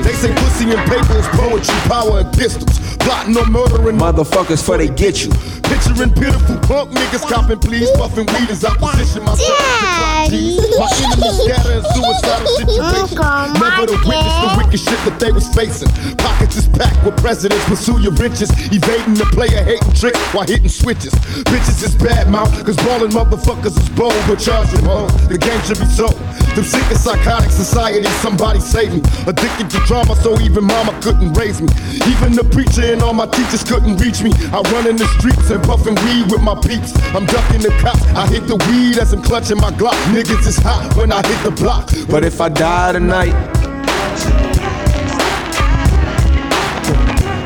[0.02, 2.80] They say pussy and paper is poetry, power and pistols.
[2.98, 5.32] Plotting on murdering Motherfuckers for they get you.
[5.68, 10.32] Picturing pitiful punk niggas copping please, puffing weed as I position myself as the clock
[10.32, 10.58] G.
[10.80, 13.14] My enemies scatter in suicidal situations.
[13.60, 15.92] Never to witness the wicked shit that they was facing.
[16.18, 18.50] Pockets is packed with presidents, pursue your riches.
[18.72, 21.14] Evading the player hating trick while hitting switches.
[21.52, 25.12] Bitches is bad mouth, cause ballin' motherfuckers is bold, but charge them home.
[25.28, 26.16] The game should be sold.
[26.56, 29.02] Them sick and psychotic society, somebody save me.
[29.28, 31.68] Addicted to drama, so even mama couldn't raise me.
[32.08, 34.32] Even the preacher and all my teachers couldn't reach me.
[34.52, 36.96] I run in the streets and puffin' weed with my peeps.
[37.14, 38.02] I'm ducking the cops.
[38.16, 39.98] I hit the weed as I'm clutching my Glock.
[40.14, 41.92] Niggas is hot when I hit the block.
[42.10, 43.36] But if I die tonight,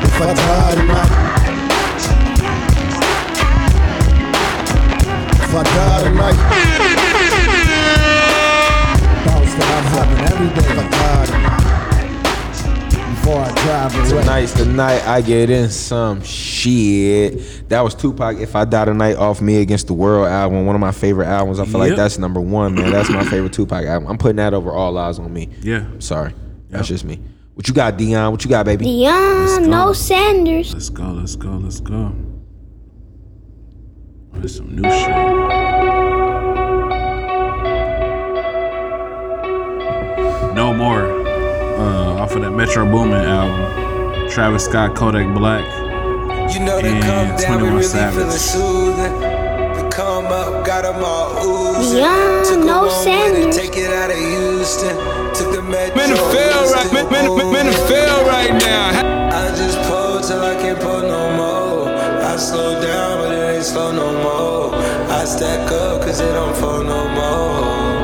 [0.04, 1.10] If I die tonight.
[5.42, 6.61] If I die tonight.
[14.08, 17.68] Tonight's the night I get in some shit.
[17.68, 18.38] That was Tupac.
[18.38, 21.58] If I die tonight, off Me Against the World album, one of my favorite albums.
[21.58, 22.90] I feel like that's number one, man.
[22.90, 24.08] That's my favorite Tupac album.
[24.08, 25.48] I'm putting that over All Eyez on Me.
[25.60, 25.86] Yeah.
[25.86, 26.34] I'm sorry,
[26.68, 27.20] that's just me.
[27.54, 28.32] What you got, Dion?
[28.32, 28.84] What you got, baby?
[28.84, 30.72] Dion, no Sanders.
[30.72, 32.14] Let's go, let's go, let's go.
[34.32, 35.71] There's some new shit.
[40.54, 41.04] No more.
[41.04, 44.28] Uh, off of that Metro Boomin album.
[44.30, 45.64] Travis Scott, Kodak Black,
[46.54, 48.14] You know they and come down, we 21 really Savage.
[48.16, 49.20] feeling soothing.
[49.20, 51.98] The come up, got them all oozing.
[51.98, 53.56] Dion, Took 'em no on with it, Sanders.
[53.56, 54.96] Take it out of Houston.
[55.34, 55.96] Took the metro.
[55.96, 59.32] Man, it feel right, man, man, man, man, it right now.
[59.32, 61.88] I just pull till I can't pull no more.
[61.90, 64.74] I slow down, but it ain't slow no more.
[65.10, 68.01] I stack up, cause it don't fall no more.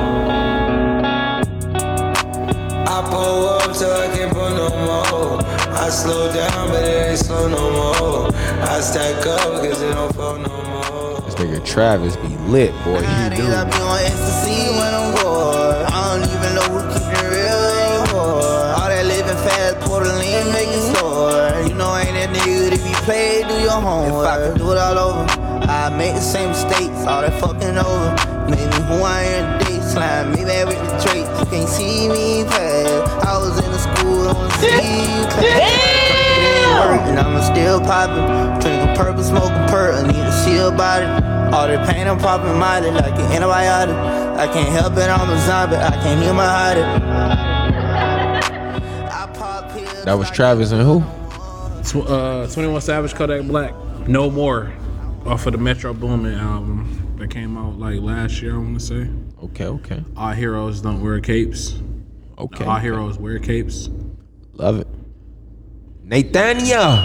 [2.98, 5.38] I pull up till I can't pull no more.
[5.70, 8.34] I slow down, but it ain't slow no more.
[8.34, 11.20] I stack up, cause it don't fall no more.
[11.20, 12.98] This nigga Travis be lit, boy.
[12.98, 13.46] He do.
[13.54, 15.86] I be on ecstasy when I'm bored.
[15.86, 18.42] I don't even know who keeping it real anymore.
[18.74, 21.54] All that living fast, pour the lean, make it slower.
[21.68, 24.26] You know, ain't that nigga if you play, do your homework.
[24.26, 25.22] If I could do it all over,
[25.70, 28.10] I make the same mistakes, all that fucking over.
[28.50, 31.17] Made me who I am today, slime me back with the Drake.
[31.48, 33.24] You can't see me pass.
[33.24, 34.68] I was in the school on the C
[35.32, 37.08] class.
[37.08, 38.60] And I'm still popping.
[38.60, 39.98] Drinking purple, smoking purple.
[39.98, 41.54] I need to see about it.
[41.54, 43.96] All the pain I'm popping mighty like an antibiotic.
[44.36, 45.76] I can't help it, I'm a zombie.
[45.76, 46.76] I can't hear my heart.
[50.04, 51.00] That was Travis and who?
[51.82, 53.74] Tw- uh, 21 Savage, Kodak Black,
[54.06, 54.70] No More,
[55.24, 58.84] off of the Metro Boomin album that came out like last year, I want to
[58.86, 59.08] say.
[59.42, 60.04] Okay, okay.
[60.16, 61.80] Our heroes don't wear capes.
[62.38, 62.64] Okay.
[62.64, 62.82] Our okay.
[62.82, 63.88] heroes wear capes.
[64.54, 64.88] Love it.
[66.02, 66.96] Nathaniel.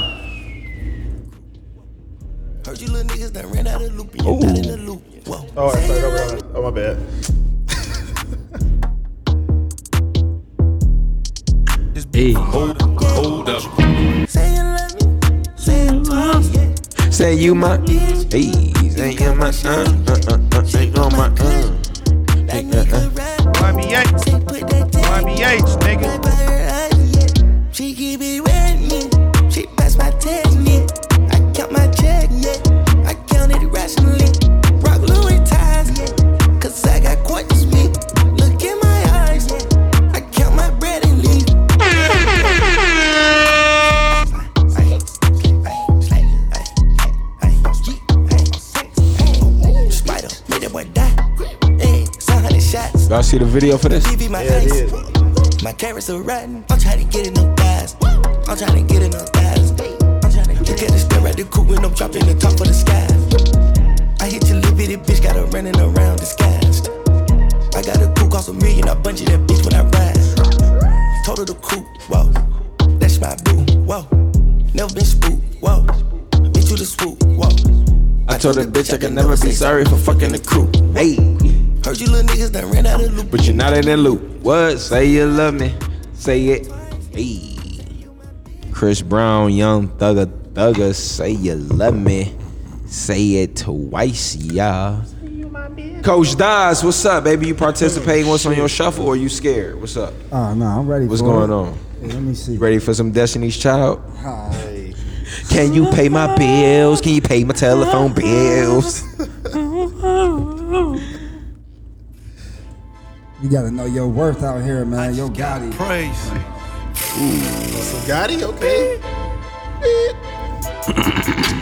[2.66, 4.78] Heard you little niggas that ran out of the loop and you're not in the
[4.78, 5.28] loop.
[5.28, 5.46] Whoa.
[5.58, 6.52] Oh, sorry, no, no, no.
[6.56, 6.98] oh my bad.
[12.14, 12.34] Hey.
[12.34, 13.64] Hold, hold up.
[14.30, 15.44] Say you love me.
[15.58, 17.12] Say you love me.
[17.12, 17.78] Say you my.
[18.30, 19.50] Hey, say you my.
[19.50, 21.34] Uh, uh, uh, uh, say you my.
[21.40, 21.83] Uh.
[22.54, 22.86] Hey, uh.
[23.66, 24.30] YBH.
[25.02, 26.33] YBH, nigga.
[53.54, 54.04] Video for this?
[54.08, 55.64] TV, my ice.
[55.64, 56.66] My carrots are rotten.
[56.72, 57.96] I'm trying to get in them thighs.
[58.02, 59.70] I'm trying to get in them thighs.
[59.70, 62.66] I'm trying to get the stare at the coupe when I'm dropping the top of
[62.66, 63.06] the sky.
[64.20, 66.90] I hit your little bitty bitch, got her running around disguised.
[67.78, 68.90] I got a coupe, cost a million.
[68.90, 70.18] I bungee that bitch when I ride.
[71.24, 72.34] Total the coupe, whoa.
[72.98, 74.02] That's my boo, whoa.
[74.74, 75.86] Never been spooked, whoa.
[76.50, 77.54] Bitch, you the swoop, whoa.
[78.28, 80.66] I told that bitch I can never be sorry for fucking the crew.
[80.98, 81.22] Hey,
[81.94, 83.30] Heard you little niggas that ran out of loop.
[83.30, 84.20] but you're not in that loop.
[84.42, 84.80] What?
[84.80, 85.76] Say you love me.
[86.14, 86.68] Say it.
[87.12, 87.56] Hey.
[88.72, 92.36] Chris Brown, Young Thugger, Thugger, say you love me.
[92.88, 95.06] Say it twice, y'all.
[96.02, 97.46] Coach Daz, what's up, baby?
[97.46, 98.28] You participating?
[98.28, 99.80] What's on your shuffle or you scared?
[99.80, 100.16] What's up?
[100.32, 101.06] Uh, oh no, I'm ready.
[101.06, 101.54] What's for going it.
[101.54, 101.78] on?
[102.02, 102.58] Hey, let me see.
[102.58, 104.02] Ready for some Destiny's Child?
[104.18, 104.96] Hi.
[105.50, 107.02] Can you pay my bills?
[107.02, 109.04] Can you pay my telephone bills?
[113.44, 115.16] You gotta know your worth out here, man.
[115.16, 115.70] Yo, Gotti.
[115.74, 116.18] Praise.
[116.96, 119.02] So Gotti, okay.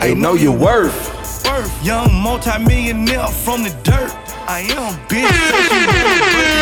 [0.00, 1.44] I know your worth.
[1.44, 1.84] Worth.
[1.84, 4.12] Young multi-millionaire from the dirt.
[4.46, 5.26] I am bitch.
[5.50, 5.86] Say she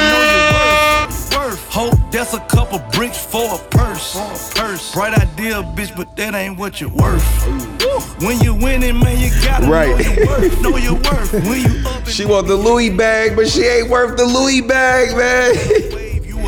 [0.08, 1.36] know your worth.
[1.36, 1.68] Worth.
[1.68, 4.14] Hope that's a couple bricks for a purse.
[4.54, 4.94] Purse.
[4.94, 7.79] Bright idea, bitch, but that ain't what you're worth.
[8.20, 9.96] When you winning, man, you gotta Right.
[9.98, 10.60] know your worth.
[10.62, 11.32] Know your worth.
[11.32, 15.16] When you up She want the Louis bag, but she ain't worth the Louis bag,
[15.16, 15.54] man.
[16.24, 16.40] you.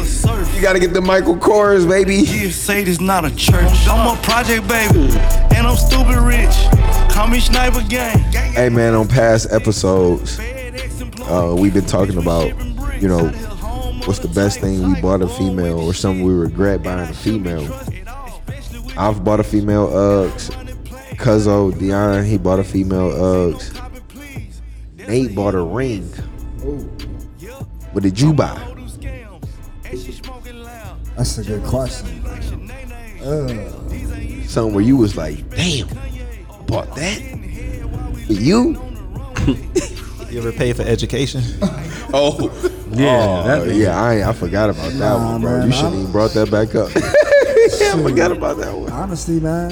[0.54, 2.16] You gotta get the Michael Kors, baby.
[2.16, 3.86] Yeah, say this not a church.
[3.88, 5.10] I'm a project baby,
[5.56, 6.54] and I'm stupid rich.
[7.12, 8.18] Call me Sniper Gang.
[8.52, 10.38] Hey, man, on past episodes,
[11.22, 12.48] uh, we've been talking about,
[13.02, 13.28] you know,
[14.04, 17.68] what's the best thing we bought a female or something we regret buying a female.
[18.96, 20.61] I've bought a female Uggs.
[21.16, 23.78] Cuzzo, Dion, he bought a female Uggs.
[25.08, 26.04] Nate bought a ring.
[27.92, 28.56] What did you buy?
[31.16, 32.24] That's a good question.
[33.22, 33.68] Uh,
[34.46, 35.88] Something where you was like, damn,
[36.66, 37.18] bought that?
[38.26, 38.80] For you?
[40.30, 41.42] You ever pay for education?
[42.14, 42.50] Oh,
[42.90, 43.98] Yeah, oh, yeah.
[43.98, 45.58] I I forgot about that Nah, one, bro.
[45.60, 46.94] man, you shouldn't even brought that back up.
[47.80, 48.90] yeah, I forgot about that one.
[48.92, 49.70] honestly, man,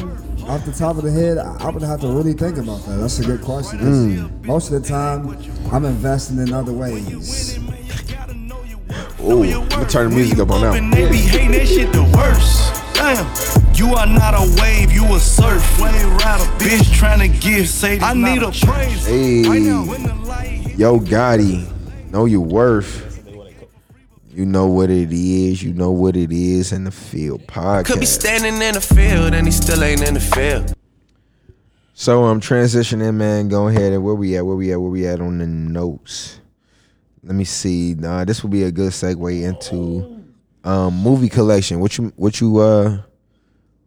[0.50, 2.96] off the top of the head, I I would have to really think about that.
[2.96, 3.78] That's a good question.
[3.78, 4.46] 'cause hmm.
[4.46, 5.36] Most of the time,
[5.70, 7.58] I'm investing in other ways.
[9.22, 12.02] Oh, I'm gonna turn the music up on that they be hating that shit the
[12.02, 12.82] worst.
[12.94, 13.26] Damn,
[13.74, 15.62] you are not a wave, you a surf.
[15.80, 19.06] Wave rider, bitch trying to give, say I need a praise.
[19.06, 19.42] Hey,
[20.76, 21.64] yo, Gotti,
[22.10, 23.09] know your worth.
[24.32, 25.62] You know what it is.
[25.62, 27.86] You know what it is in the field Podcast.
[27.86, 30.72] Could be standing in the field and he still ain't in the field.
[31.94, 33.48] So I'm transitioning, man.
[33.48, 34.46] Go ahead and where we at?
[34.46, 34.80] Where we at?
[34.80, 36.40] Where we at on the notes?
[37.22, 37.94] Let me see.
[37.98, 40.22] Nah, this will be a good segue into
[40.64, 41.80] um, movie collection.
[41.80, 43.02] What you what you uh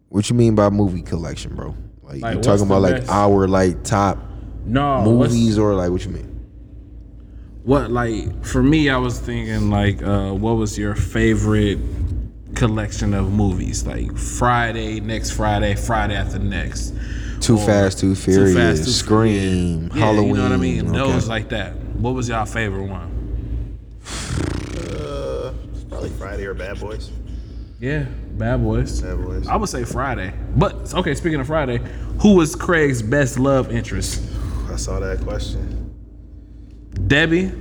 [0.10, 1.76] what you mean by movie collection, bro?
[2.04, 4.20] Like, Like, you talking the about like our like top
[4.66, 6.33] No, movies or like what you mean?
[7.64, 8.90] What like for me?
[8.90, 11.80] I was thinking like, uh, what was your favorite
[12.56, 13.86] collection of movies?
[13.88, 16.94] Like Friday, next Friday, Friday after next.
[17.40, 20.28] Too Or Fast, Too Furious, Scream, Yeah, Halloween.
[20.30, 20.88] You know what I mean?
[20.90, 20.98] okay.
[20.98, 21.76] Those like that.
[21.76, 23.80] What was y'all favorite one?
[24.90, 25.54] Uh
[25.90, 27.12] probably Friday or Bad Boys.
[27.80, 28.06] Yeah,
[28.38, 29.02] Bad Boys.
[29.02, 29.48] Bad Boys.
[29.48, 30.34] I would say Friday.
[30.56, 31.80] But okay, speaking of Friday,
[32.20, 34.22] who was Craig's best love interest?
[34.70, 35.73] I saw that question.
[37.08, 37.52] Debbie.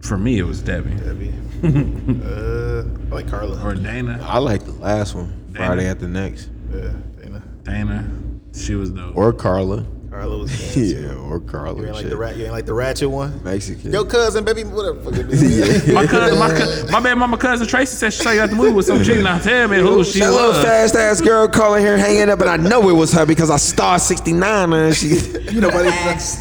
[0.00, 0.94] For me, it was Debbie.
[0.94, 1.32] Debbie.
[2.24, 3.62] uh, I like Carla.
[3.64, 4.20] Or Dana.
[4.22, 5.52] I like the last one.
[5.54, 6.50] Friday at the next.
[6.72, 7.42] Yeah, Dana.
[7.64, 8.10] Dana.
[8.54, 9.16] She was dope.
[9.16, 9.84] Or Carla.
[10.18, 11.04] Carla was good.
[11.04, 11.78] yeah, or Carla.
[11.78, 12.10] You ain't like shit.
[12.10, 12.36] the rat.
[12.36, 13.40] You ain't like the ratchet one.
[13.44, 13.92] Mexican.
[13.92, 15.00] Yo, cousin, baby, whatever.
[15.00, 15.86] fuck it is.
[15.92, 18.56] my cousin, my, cou- my bad mama cousin Tracy said she saw you at the
[18.56, 19.22] movie with some chick.
[19.22, 20.34] Now tell me who she that was.
[20.34, 23.48] little fast ass girl calling here hanging up, and I know it was her because
[23.48, 25.08] I star 69 and she.
[25.52, 25.90] nobody,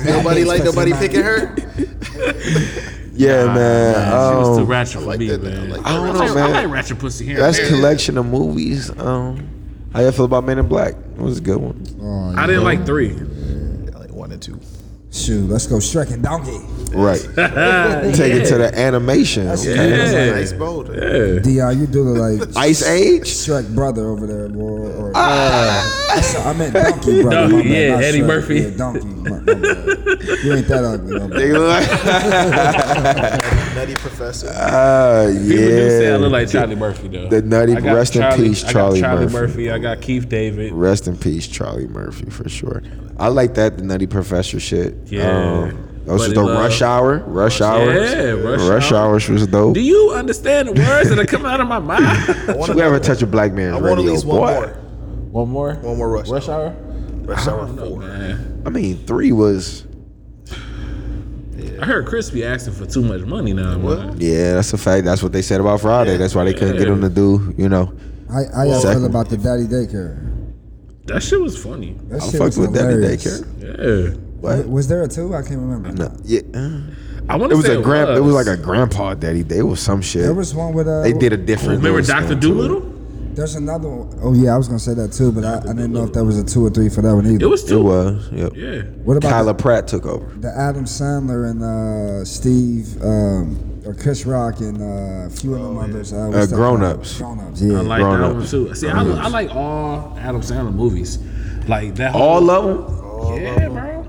[0.06, 1.56] nobody like nobody picking her.
[3.14, 3.94] Yeah, man.
[3.94, 5.86] she was too um, ratchet for me, man.
[5.86, 6.50] I don't know, like, man.
[6.50, 7.38] I like ratchet pussy here.
[7.38, 7.76] That's and there.
[7.76, 8.90] collection of movies.
[9.00, 9.50] Um,
[9.94, 10.94] how you feel about Men in Black?
[10.94, 11.84] It was a good one.
[12.02, 13.16] Oh, I didn't like three.
[14.28, 14.60] I one and two.
[15.10, 16.60] Shoot, let's go Shrek and Donkey.
[16.94, 17.22] Right.
[18.16, 19.46] Take it to the animation.
[19.46, 19.90] That's- okay.
[19.90, 20.88] that's a nice bold.
[20.88, 23.24] Di, you do look like Ice Age.
[23.24, 24.92] Shrek brother over there, boy.
[24.92, 26.07] Or, uh,
[26.46, 27.24] I meant Donkey brother.
[27.24, 28.28] my Donkey, bad, yeah, not Eddie Shrek.
[28.28, 28.56] Murphy.
[28.60, 29.06] Yeah, Donkey.
[29.06, 29.38] My, my.
[30.44, 31.20] You ain't that ugly.
[31.20, 31.88] My They look like-
[33.76, 34.48] Nutty Professor.
[34.50, 36.18] Uh, People do say I yeah.
[36.18, 37.28] look like Charlie Murphy though.
[37.30, 39.34] The nutty- I got rest in peace, I got Charlie Charlie Murphy.
[39.38, 39.72] Murphy.
[39.72, 40.74] I got Keith David.
[40.74, 42.82] Rest in peace, Charlie Murphy, for sure.
[43.18, 44.96] I like that, the Nutty Professor shit.
[45.06, 45.30] Yeah.
[45.30, 46.60] Um, those was Buddy the Love.
[46.64, 47.18] Rush Hour.
[47.28, 47.94] Rush hour.
[47.94, 49.08] Yeah, Rush Rush Hour.
[49.10, 49.74] Hours was dope.
[49.74, 52.26] Do you understand the words that are coming out of my mouth?
[52.66, 54.54] Should we ever touch a black man's I want at radio, least one boy?
[54.54, 54.78] more.
[55.38, 55.76] One more.
[55.76, 56.30] One more rush.
[56.30, 56.70] Rush hour.
[56.72, 58.00] Rush hour know, four.
[58.00, 58.64] man.
[58.66, 59.86] I mean, three was.
[61.80, 63.78] I heard Crispy asking for too much money now.
[63.78, 64.16] man.
[64.20, 65.06] Yeah, that's a fact.
[65.06, 66.18] That's what they said about Friday.
[66.18, 67.94] That's why they couldn't get him to do, you know.
[68.32, 70.24] I I y'all feel about the daddy daycare?
[71.06, 71.96] That shit was funny.
[72.08, 72.96] That I shit fucked was with Daddy.
[72.96, 74.10] Daycare.
[74.12, 74.18] Yeah.
[74.42, 74.68] What?
[74.68, 75.36] Was there a two?
[75.36, 75.92] I can't remember.
[75.92, 76.42] No, yeah.
[77.30, 78.10] I want It to was say a grand.
[78.10, 78.48] It was was.
[78.48, 79.44] like a grandpa daddy.
[79.44, 79.60] Day.
[79.60, 80.24] It was some shit.
[80.24, 81.04] There was one with uh.
[81.04, 81.84] they did a different.
[81.84, 82.48] Remember little Doctor spin to.
[82.48, 82.97] Dolittle?
[83.38, 84.20] There's another one.
[84.24, 86.26] Oh yeah, I was gonna say that too, but I, I didn't know if that
[86.26, 87.46] was a two or three for that one either.
[87.46, 87.84] It was It two.
[87.84, 88.32] was.
[88.32, 88.54] Yep.
[88.56, 88.82] Yeah.
[89.06, 90.26] What about Kyla Pratt took over.
[90.34, 95.54] the, the Adam Sandler and uh, Steve um, or Chris Rock and uh, a few
[95.54, 96.14] of them others?
[96.14, 96.84] Uh, what's that Grown?
[96.84, 97.18] Ups.
[97.20, 97.62] Grown ups.
[97.62, 97.78] Yeah.
[97.78, 98.74] I like Grown that one too.
[98.74, 101.20] See, I, I like all Adam Sandler movies.
[101.68, 102.14] Like that.
[102.14, 103.44] Whole, All of them.
[103.44, 104.07] Yeah, bro.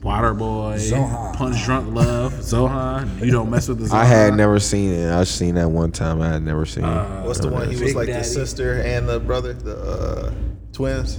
[0.00, 1.34] Waterboy, Zohan.
[1.36, 3.24] Punch Drunk Love, Zohan.
[3.24, 3.86] You don't mess with the.
[3.86, 3.92] Zohan.
[3.94, 5.12] I had never seen it.
[5.12, 6.22] I seen that one time.
[6.22, 7.26] I had never seen Uh, it.
[7.26, 7.68] What's the one?
[7.70, 8.20] He was like Daddy.
[8.20, 10.32] the sister and the brother, the uh,
[10.72, 11.18] twins.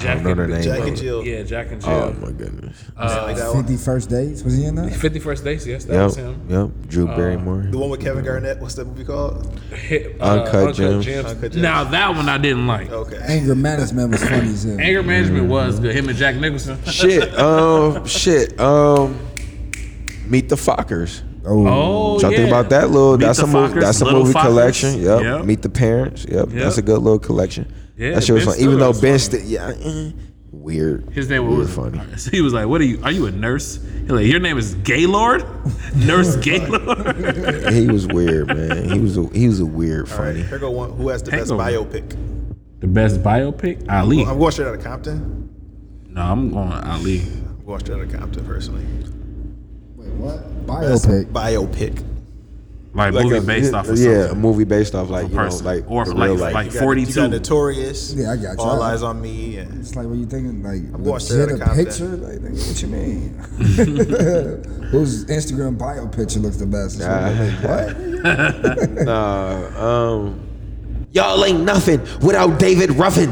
[0.00, 0.62] I don't know their name.
[0.62, 1.24] Jack and Jill.
[1.24, 1.90] Yeah, Jack and Jill.
[1.90, 2.76] Oh my goodness.
[2.96, 3.36] Uh, like.
[3.56, 4.42] Fifty First Dates.
[4.42, 4.92] Was he in that?
[4.94, 5.66] Fifty First Dates.
[5.66, 6.04] Yes, that Yep.
[6.04, 6.40] was him.
[6.48, 6.70] Yep.
[6.88, 7.66] Drew Uh, Barrymore.
[7.70, 8.58] The one with Kevin Garnett.
[8.60, 9.46] What's that movie called?
[9.70, 11.06] Hit, Uncut Gems.
[11.06, 11.56] Uncut Gems.
[11.56, 12.90] Now that one I didn't like.
[12.90, 13.18] Okay.
[13.22, 14.80] Anger Management was funny as hell.
[14.80, 15.94] Anger Management was good.
[15.94, 16.78] Him and Jack Nicholson.
[16.84, 17.32] shit.
[17.38, 18.04] Um.
[18.06, 18.58] shit.
[18.60, 19.18] Um.
[20.26, 21.22] Meet the Fockers.
[21.44, 22.36] Oh, Oh, Y'all yeah.
[22.38, 23.18] think about that little?
[23.18, 23.80] Meet that's a movie.
[23.80, 24.42] That's a movie Fockers.
[24.42, 25.00] collection.
[25.02, 25.22] Yep.
[25.22, 25.44] Yep.
[25.44, 26.24] Meet the Parents.
[26.28, 26.48] Yep.
[26.50, 27.66] That's a good little collection.
[27.96, 28.62] Yeah, that shit was Ben fun.
[28.64, 29.38] Even though was Ben, funny.
[29.42, 30.10] Sti- yeah, eh,
[30.50, 31.10] weird.
[31.10, 32.00] His name weird was funny.
[32.16, 33.00] So he was like, "What are you?
[33.02, 35.44] Are you a nurse?" He's like, "Your name is Gaylord,
[35.96, 38.88] Nurse Gaylord." he was weird, man.
[38.90, 40.42] He was a, he was a weird All right, funny.
[40.42, 40.92] here go one.
[40.92, 41.84] Who has the best Hangover.
[41.84, 42.16] biopic?
[42.80, 44.24] the best biopic, Ali.
[44.24, 45.48] I'm going straight out of Compton.
[46.08, 47.20] No, I'm going Ali.
[47.20, 48.84] I'm going straight out of Compton personally.
[49.96, 50.66] Wait, what?
[50.66, 52.02] Best Biopic.
[52.92, 52.96] Biopic.
[52.96, 55.34] Like, Like movie a- based off of yeah, a movie based off like a you
[55.34, 55.64] know person.
[55.64, 56.52] like Or the like- real life.
[56.54, 57.28] like 42.
[57.28, 58.12] Notorious.
[58.12, 58.58] Yeah, I got you.
[58.58, 59.56] All I- Eyez on Me.
[59.56, 60.62] And It's like, what you thinking?
[60.62, 61.84] Like, I'm going straight legit outta a Compton.
[61.86, 62.16] picture?
[62.16, 63.34] Like, nigga, what you mean?
[64.92, 67.00] Whose Instagram bio picture looks the best?
[67.00, 69.04] It's like, what?
[69.06, 70.40] nah, um,
[71.12, 73.30] y'all ain't nothing without David Ruffin.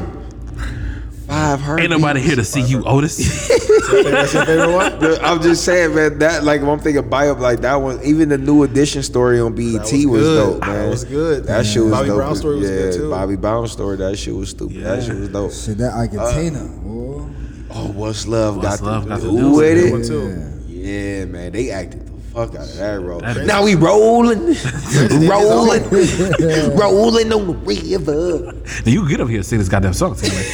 [1.30, 1.92] Five heartbeats.
[1.92, 3.16] Ain't nobody here to see you, Otis.
[3.92, 5.24] That's your favorite one?
[5.24, 6.18] I'm just saying, man.
[6.18, 8.00] That like, when I'm thinking bio, like that one.
[8.02, 10.36] Even the new edition story on BET was, was good.
[10.36, 11.44] dope, That was good.
[11.44, 12.16] That shit was Bobby dope.
[12.16, 13.10] Brown story was yeah, good, too.
[13.10, 13.96] Bobby Brown story.
[13.96, 14.82] That shit was stupid.
[14.82, 15.52] That shit was dope.
[15.52, 16.64] Shit, that Argentina.
[16.64, 17.26] Uh, boy.
[17.72, 19.92] Oh, what's love What's got Love to got to do do with with it?
[19.92, 20.62] One, too.
[20.66, 23.20] Yeah, man, they acted the fuck out of that role.
[23.20, 24.38] That is- now we rolling,
[25.28, 25.82] rolling,
[26.76, 28.62] rolling on the river.
[28.88, 30.14] you get up here and sing this goddamn song.
[30.16, 30.34] Taylor.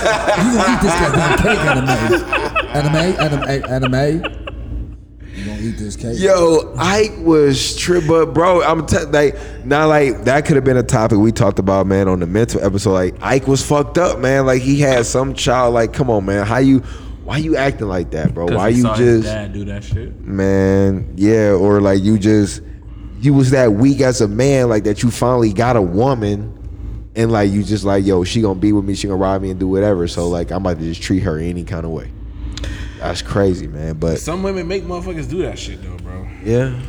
[0.00, 0.06] You
[0.56, 1.58] gonna eat this goddamn cake,
[2.74, 3.16] Anna Mae?
[3.16, 4.24] Anime, Anna Mae, anime.
[5.34, 6.18] You gonna eat this cake?
[6.18, 10.76] Yo, Ike was trip, but bro, I'm t- like, not like that could have been
[10.78, 12.92] a topic we talked about, man, on the mental episode.
[12.92, 14.46] Like Ike was fucked up, man.
[14.46, 15.74] Like he had some child.
[15.74, 16.82] Like, come on, man, how you,
[17.30, 18.46] why you acting like that, bro?
[18.46, 20.20] Why you just, dad do that shit?
[20.20, 22.60] man, yeah, or like you just,
[23.20, 26.56] you was that weak as a man, like that you finally got a woman.
[27.14, 29.50] And like you just like yo, she gonna be with me, she gonna ride me
[29.50, 30.08] and do whatever.
[30.08, 32.10] So like I'm about to just treat her any kind of way.
[32.98, 33.94] That's crazy, man.
[33.98, 36.26] But Some women make motherfuckers do that shit though, bro.
[36.44, 36.80] yeah,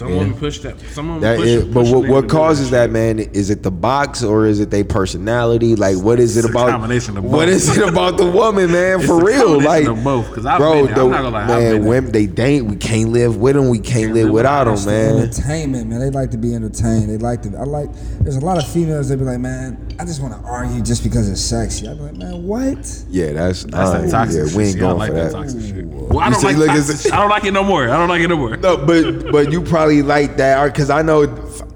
[0.00, 0.18] Some Yeah.
[0.20, 0.80] women push that.
[0.94, 1.46] Some women That push.
[1.46, 3.18] is, push but what, what causes that, man?
[3.18, 5.76] Is it the box or is it their personality?
[5.76, 6.70] Like, what is it It's a about?
[6.70, 7.48] combination of both.
[7.48, 9.00] is it about the woman, man?
[9.02, 10.94] For a real, combination like, of both, 'cause I've bro, been there.
[10.94, 11.82] the, I'm not gonna lie, man, there.
[11.82, 12.62] women they date.
[12.62, 13.68] We can't live with them.
[13.68, 15.18] We can't, live without them, man.
[15.18, 16.00] Entertainment, man.
[16.00, 17.10] They like to be entertained.
[17.10, 17.50] They like to.
[17.58, 17.90] I like.
[18.20, 21.02] There's a lot of females that be like, man, I just want to argue just
[21.04, 21.86] because it's sexy.
[21.88, 23.02] I be like, man, what?
[23.10, 24.56] Yeah, that's That's uh, that toxic yeah, shit.
[24.56, 25.38] we ain't See, I going like for that that.
[25.38, 25.84] toxic shit.
[25.86, 27.12] Well, I don't like look, toxic it's- shit.
[27.12, 27.84] I don't like it no more.
[27.84, 28.56] I don't like it no more.
[28.56, 31.26] No, but but you probably like that because I know.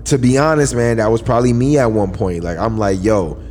[0.05, 2.45] To be honest, man, that was probably me at one point.
[2.45, 3.43] Like I'm like, yo,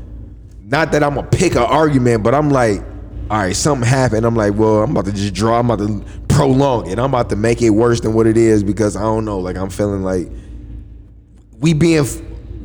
[0.66, 2.82] not that I'm gonna pick an argument, but I'm like,
[3.32, 4.26] all right, something happened.
[4.26, 5.60] I'm like, well, I'm about to just draw.
[5.60, 7.00] I'm about to prolong it.
[7.00, 9.40] I'm about to make it worse than what it is because I don't know.
[9.40, 10.30] Like I'm feeling like
[11.60, 12.06] we being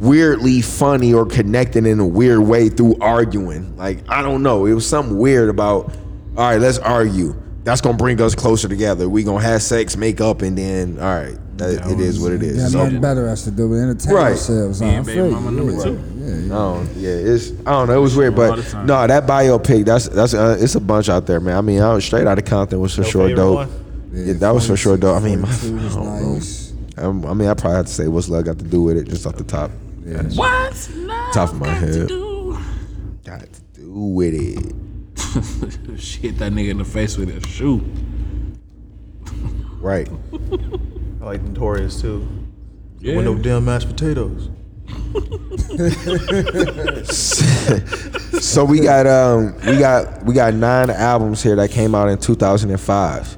[0.01, 3.77] weirdly funny or connecting in a weird way through arguing.
[3.77, 4.67] Like I don't know.
[4.67, 5.93] It was something weird about.
[6.37, 7.35] All right, let's argue.
[7.65, 9.09] That's gonna bring us closer together.
[9.09, 12.39] We gonna have sex, make up, and then all right, that, it is what it
[12.41, 12.73] Got is.
[12.73, 14.31] So- nothing better else to do but entertain Right.
[14.33, 14.81] ourselves.
[14.81, 14.93] Me huh?
[14.93, 15.57] I baby feel mama you.
[15.57, 15.83] number Yeah.
[15.85, 16.01] two.
[16.19, 16.49] Yeah, yeah.
[16.55, 17.97] don't, yeah, it's I don't know.
[17.99, 21.41] It was weird, but no, that biopic that's that's uh, it's a bunch out there,
[21.41, 21.57] man.
[21.57, 23.55] I mean, I was straight out of Compton was for Your sure dope.
[23.55, 23.69] one?
[24.13, 25.17] Yeah, that was for sure dope.
[25.21, 26.33] I mean, my, I don't know.
[26.35, 26.73] nice.
[26.97, 29.09] Um, I mean, I probably have to say what's love got to do with it,
[29.09, 29.71] just off the top,
[30.05, 30.23] Yeah.
[30.35, 32.09] What's love top of my got to head.
[32.09, 32.59] do?
[33.25, 34.75] Got to do with it.
[36.01, 37.83] she hit that nigga in the face with a shoe.
[39.81, 40.09] Right.
[41.29, 42.27] I like Notorious too.
[43.01, 43.17] Yeah.
[43.17, 44.49] With no damn mashed potatoes.
[48.43, 52.17] so we got um we got we got nine albums here that came out in
[52.17, 53.37] 2005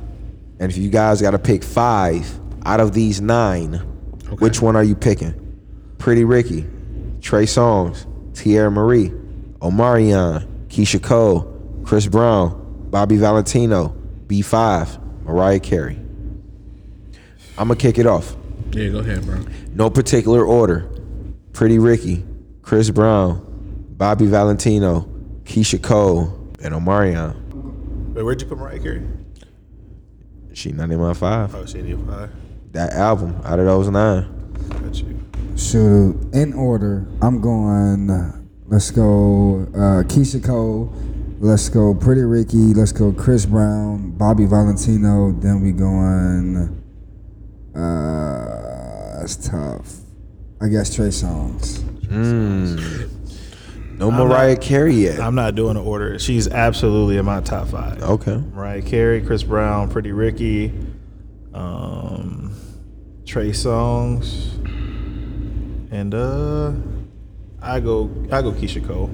[0.61, 3.75] and if you guys got to pick five out of these nine
[4.39, 5.35] which one are you picking
[5.99, 6.65] pretty ricky
[7.21, 9.09] trey songz tierra marie
[9.61, 13.93] omarion keyshia cole chris brown bobby valentino
[14.29, 15.99] b5 mariah carey
[17.59, 18.37] i'm gonna kick it off
[18.73, 19.41] Yeah, go ahead, bro.
[19.75, 20.89] no particular order.
[21.53, 22.25] Pretty Ricky,
[22.63, 23.45] Chris Brown,
[23.97, 25.09] Bobby Valentino,
[25.43, 26.29] Keyshia Cole,
[26.63, 27.35] and Omarion.
[28.15, 29.03] Wait, where'd you put Mariah Carey?
[30.53, 31.55] She not in my five.
[31.55, 32.31] Oh, she in your five.
[32.73, 34.27] That album out of those nine.
[34.69, 35.19] Got you.
[35.57, 38.07] Shoot, in order, I'm going.
[38.69, 40.93] Let's go uh, Keyshia Cole.
[41.41, 42.73] Let's go Pretty Ricky.
[42.75, 45.33] Let's go Chris Brown, Bobby Valentino.
[45.33, 46.80] Then we going.
[47.75, 49.97] Uh, that's tough.
[50.61, 51.79] I guess Trey Songz.
[52.09, 53.09] Mm.
[53.99, 55.21] No I'm Mariah not- Carey yet.
[55.21, 56.19] I'm not doing the order.
[56.19, 58.03] She's absolutely in my top five.
[58.03, 58.37] Okay.
[58.55, 60.73] Mariah Carey, Chris Brown, Pretty Ricky,
[61.55, 62.55] um,
[63.27, 64.57] Trey Songz,
[65.93, 66.73] and uh,
[67.63, 69.11] I go I go Keyshia Cole.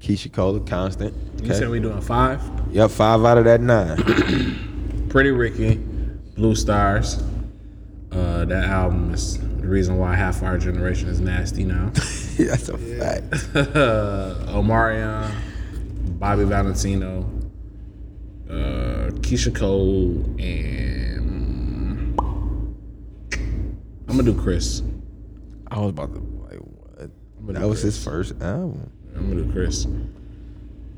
[0.00, 1.14] Keyshia Cole, a constant.
[1.42, 2.40] You said we doing five?
[2.70, 5.06] Yep, five out of that nine.
[5.10, 5.76] Pretty Ricky,
[6.38, 7.20] Bluestars.
[8.12, 11.86] Uh, that album is the reason why half our generation is nasty now.
[12.38, 13.30] That's a fact.
[14.48, 15.30] Omarion,
[16.18, 17.28] Bobby Valentino,
[18.48, 22.18] uh, Keyshia Cole, and
[24.08, 24.82] I'm gonna do Chris.
[25.70, 26.60] I was about to like
[27.40, 27.56] what?
[27.56, 28.90] That was his first album.
[29.14, 29.86] I'm gonna do Chris.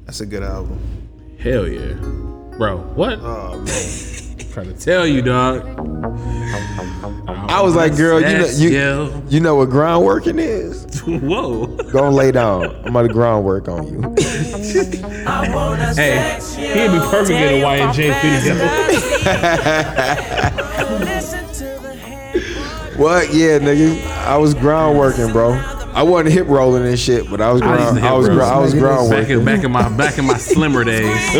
[0.04, 0.78] That's a good album.
[1.38, 1.94] Hell yeah,
[2.56, 2.76] bro.
[2.94, 3.18] What?
[3.22, 3.64] Oh
[4.44, 4.52] man.
[4.52, 5.64] Trying to tell you, dog.
[7.50, 11.00] I was like, girl, you know, you, you know what groundworking is?
[11.06, 11.66] Whoa.
[11.90, 12.64] Go and lay down.
[12.84, 14.00] I'm about to groundwork on you.
[15.90, 18.54] Hey, he'd be perfect in a YNJ video.
[23.00, 23.32] What?
[23.32, 24.04] Yeah, nigga.
[24.26, 25.52] I was ground working, bro.
[25.94, 27.98] I wasn't hip rolling and shit, but I was I ground.
[27.98, 28.36] to I, was roll.
[28.36, 28.52] ground.
[28.54, 29.44] I was ground back in, working.
[29.44, 31.34] back in my back in my slimmer days.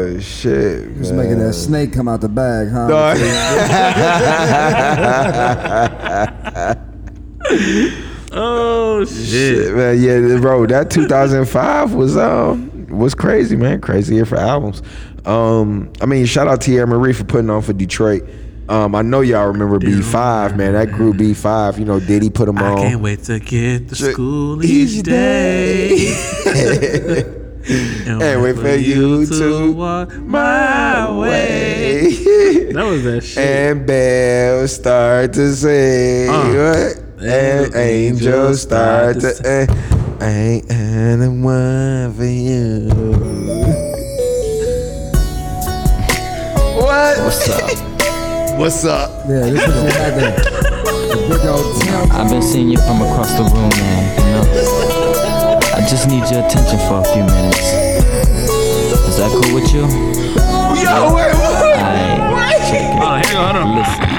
[0.00, 1.24] Oh shit, Just man.
[1.26, 2.88] making that snake come out the bag, huh?
[8.32, 10.00] oh shit, man.
[10.00, 10.66] Yeah, bro.
[10.66, 13.80] That 2005 was um was crazy, man.
[13.80, 14.82] Crazy year for albums.
[15.24, 18.22] Um, I mean, shout out to Tierra Marie for putting on for Detroit.
[18.68, 20.74] Um, I know y'all remember B5, man.
[20.74, 21.78] That group B5.
[21.78, 22.78] You know, Diddy put them on.
[22.78, 24.12] I can't wait to get to Shit.
[24.12, 26.14] school Each each day.
[27.68, 32.16] and wait for you to walk my way.
[32.70, 33.38] That was that shit.
[33.38, 36.30] And bells start to sing.
[36.30, 36.44] Uh.
[37.18, 37.22] what?
[37.24, 39.34] And angels start to.
[39.44, 39.66] eh,
[40.20, 42.88] I ain't had the one for you.
[46.78, 47.18] What?
[47.24, 48.58] What's up?
[48.58, 49.10] What's up?
[49.28, 50.30] Yeah, this is what had the,
[51.10, 52.12] the big old temp.
[52.14, 54.02] I've been seeing you from across the room, man.
[54.16, 54.44] You know,
[55.74, 56.78] I I just need your attention
[59.30, 59.80] that cool with you?
[60.82, 62.98] Yo, wait, Alright, check it.
[62.98, 63.76] Hold hang on, hold on.
[63.78, 64.10] Listen.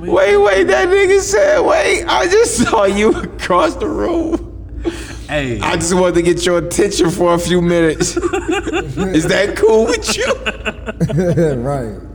[0.00, 4.50] Wait, wait, that nigga said, wait, I just saw you across the room.
[5.28, 8.16] Hey, I just wanted to get your attention for a few minutes.
[8.16, 10.26] Is that cool with you?
[11.62, 12.13] right.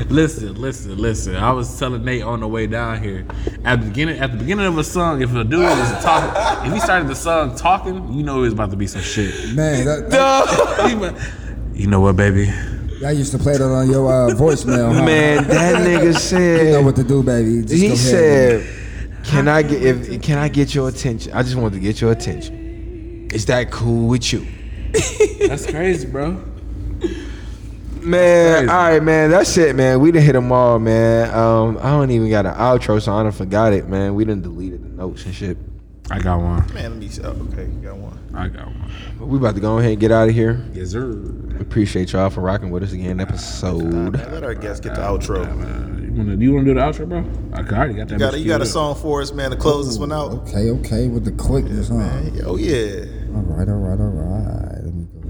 [0.08, 1.36] listen, listen, listen.
[1.36, 3.26] I was telling Nate on the way down here.
[3.64, 6.72] At the beginning, at the beginning of a song, if a dude was talking, if
[6.72, 9.54] he started the song talking, you know it was about to be some shit.
[9.54, 11.32] Man, that, that,
[11.74, 12.48] you know what, baby?
[13.04, 14.94] I used to play that on your uh, voicemail.
[14.94, 15.04] Huh?
[15.04, 17.62] Man, that nigga You know said, what to do, baby.
[17.62, 21.32] Just he go ahead said, can I get, if, can I get your attention?
[21.32, 23.28] I just wanted to get your attention.
[23.32, 24.46] Is that cool with you?
[25.46, 26.42] That's crazy, bro.
[28.10, 28.70] Man, Crazy.
[28.70, 29.30] all right, man.
[29.30, 30.00] That's it, man.
[30.00, 31.32] We didn't hit them all, man.
[31.34, 34.14] Um, I don't even got an outro, so I done forgot it, man.
[34.14, 35.56] We done deleted the notes and shit.
[36.10, 36.66] I got one.
[36.74, 37.22] Man, let me see.
[37.22, 38.18] Oh, okay, you got one.
[38.34, 38.92] I got one.
[39.16, 40.60] But we about to go ahead and get out of here.
[40.72, 41.12] Yes, sir.
[41.60, 43.20] Appreciate y'all for rocking with us again.
[43.20, 44.14] Episode.
[44.14, 45.46] Let our guests get the outro.
[46.10, 47.24] You wanna, you wanna do the outro, bro?
[47.54, 48.14] I already got that.
[48.14, 50.32] You got, bitch you got a song for us, man, to close this one out?
[50.32, 52.20] Okay, okay, with the quickness, huh?
[52.44, 53.04] Oh, yeah.
[53.32, 54.79] All right, all right, all right.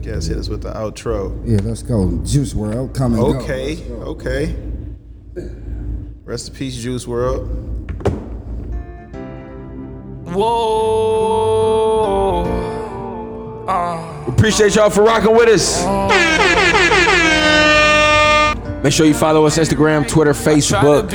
[0.01, 0.13] Let me go.
[0.15, 1.33] Guys, hit us with the outro.
[1.47, 2.11] Yeah, let's go.
[2.25, 3.23] Juice WRLD, coming.
[3.23, 3.39] and go.
[3.41, 4.55] Okay, okay.
[6.25, 7.47] Rest in peace, Juice WRLD.
[12.41, 12.45] Whoa.
[13.69, 14.25] Uh.
[14.29, 15.85] Appreciate y'all for rocking with us.
[18.83, 21.13] Make sure you follow us on Instagram, Twitter, Facebook,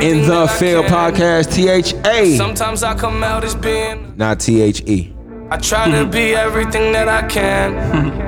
[0.00, 0.92] in the that I Phil can.
[0.92, 1.52] Podcast.
[1.52, 4.14] T H A, Sometimes I come out as being.
[4.16, 5.12] not T H E.
[5.50, 8.26] I try to be everything that I can.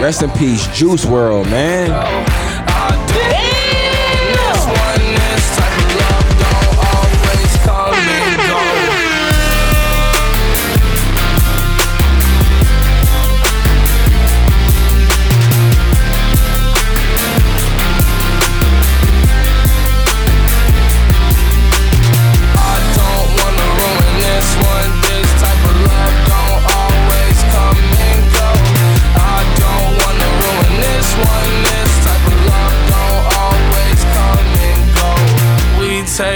[0.00, 2.37] Rest in peace, Juice WRLD, man.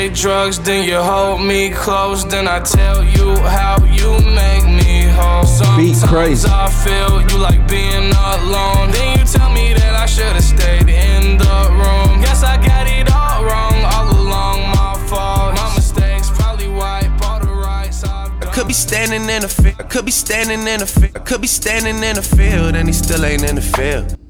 [0.03, 4.11] Take drugs, then you hold me close, then I tell you how you
[4.43, 5.43] make me whole.
[5.77, 6.49] Beat Sometimes crazy.
[6.51, 8.91] I feel you like being alone.
[8.91, 12.21] Then you tell me that I should've stayed in the room.
[12.21, 14.59] Guess I got it all wrong all along.
[14.77, 15.55] My fault.
[15.57, 18.49] My mistakes probably wipe all the rights I've done.
[18.49, 19.77] I could be standing in the field.
[19.79, 21.17] I could be standing in the field.
[21.17, 24.22] I could be standing in the field, and he still ain't in the field.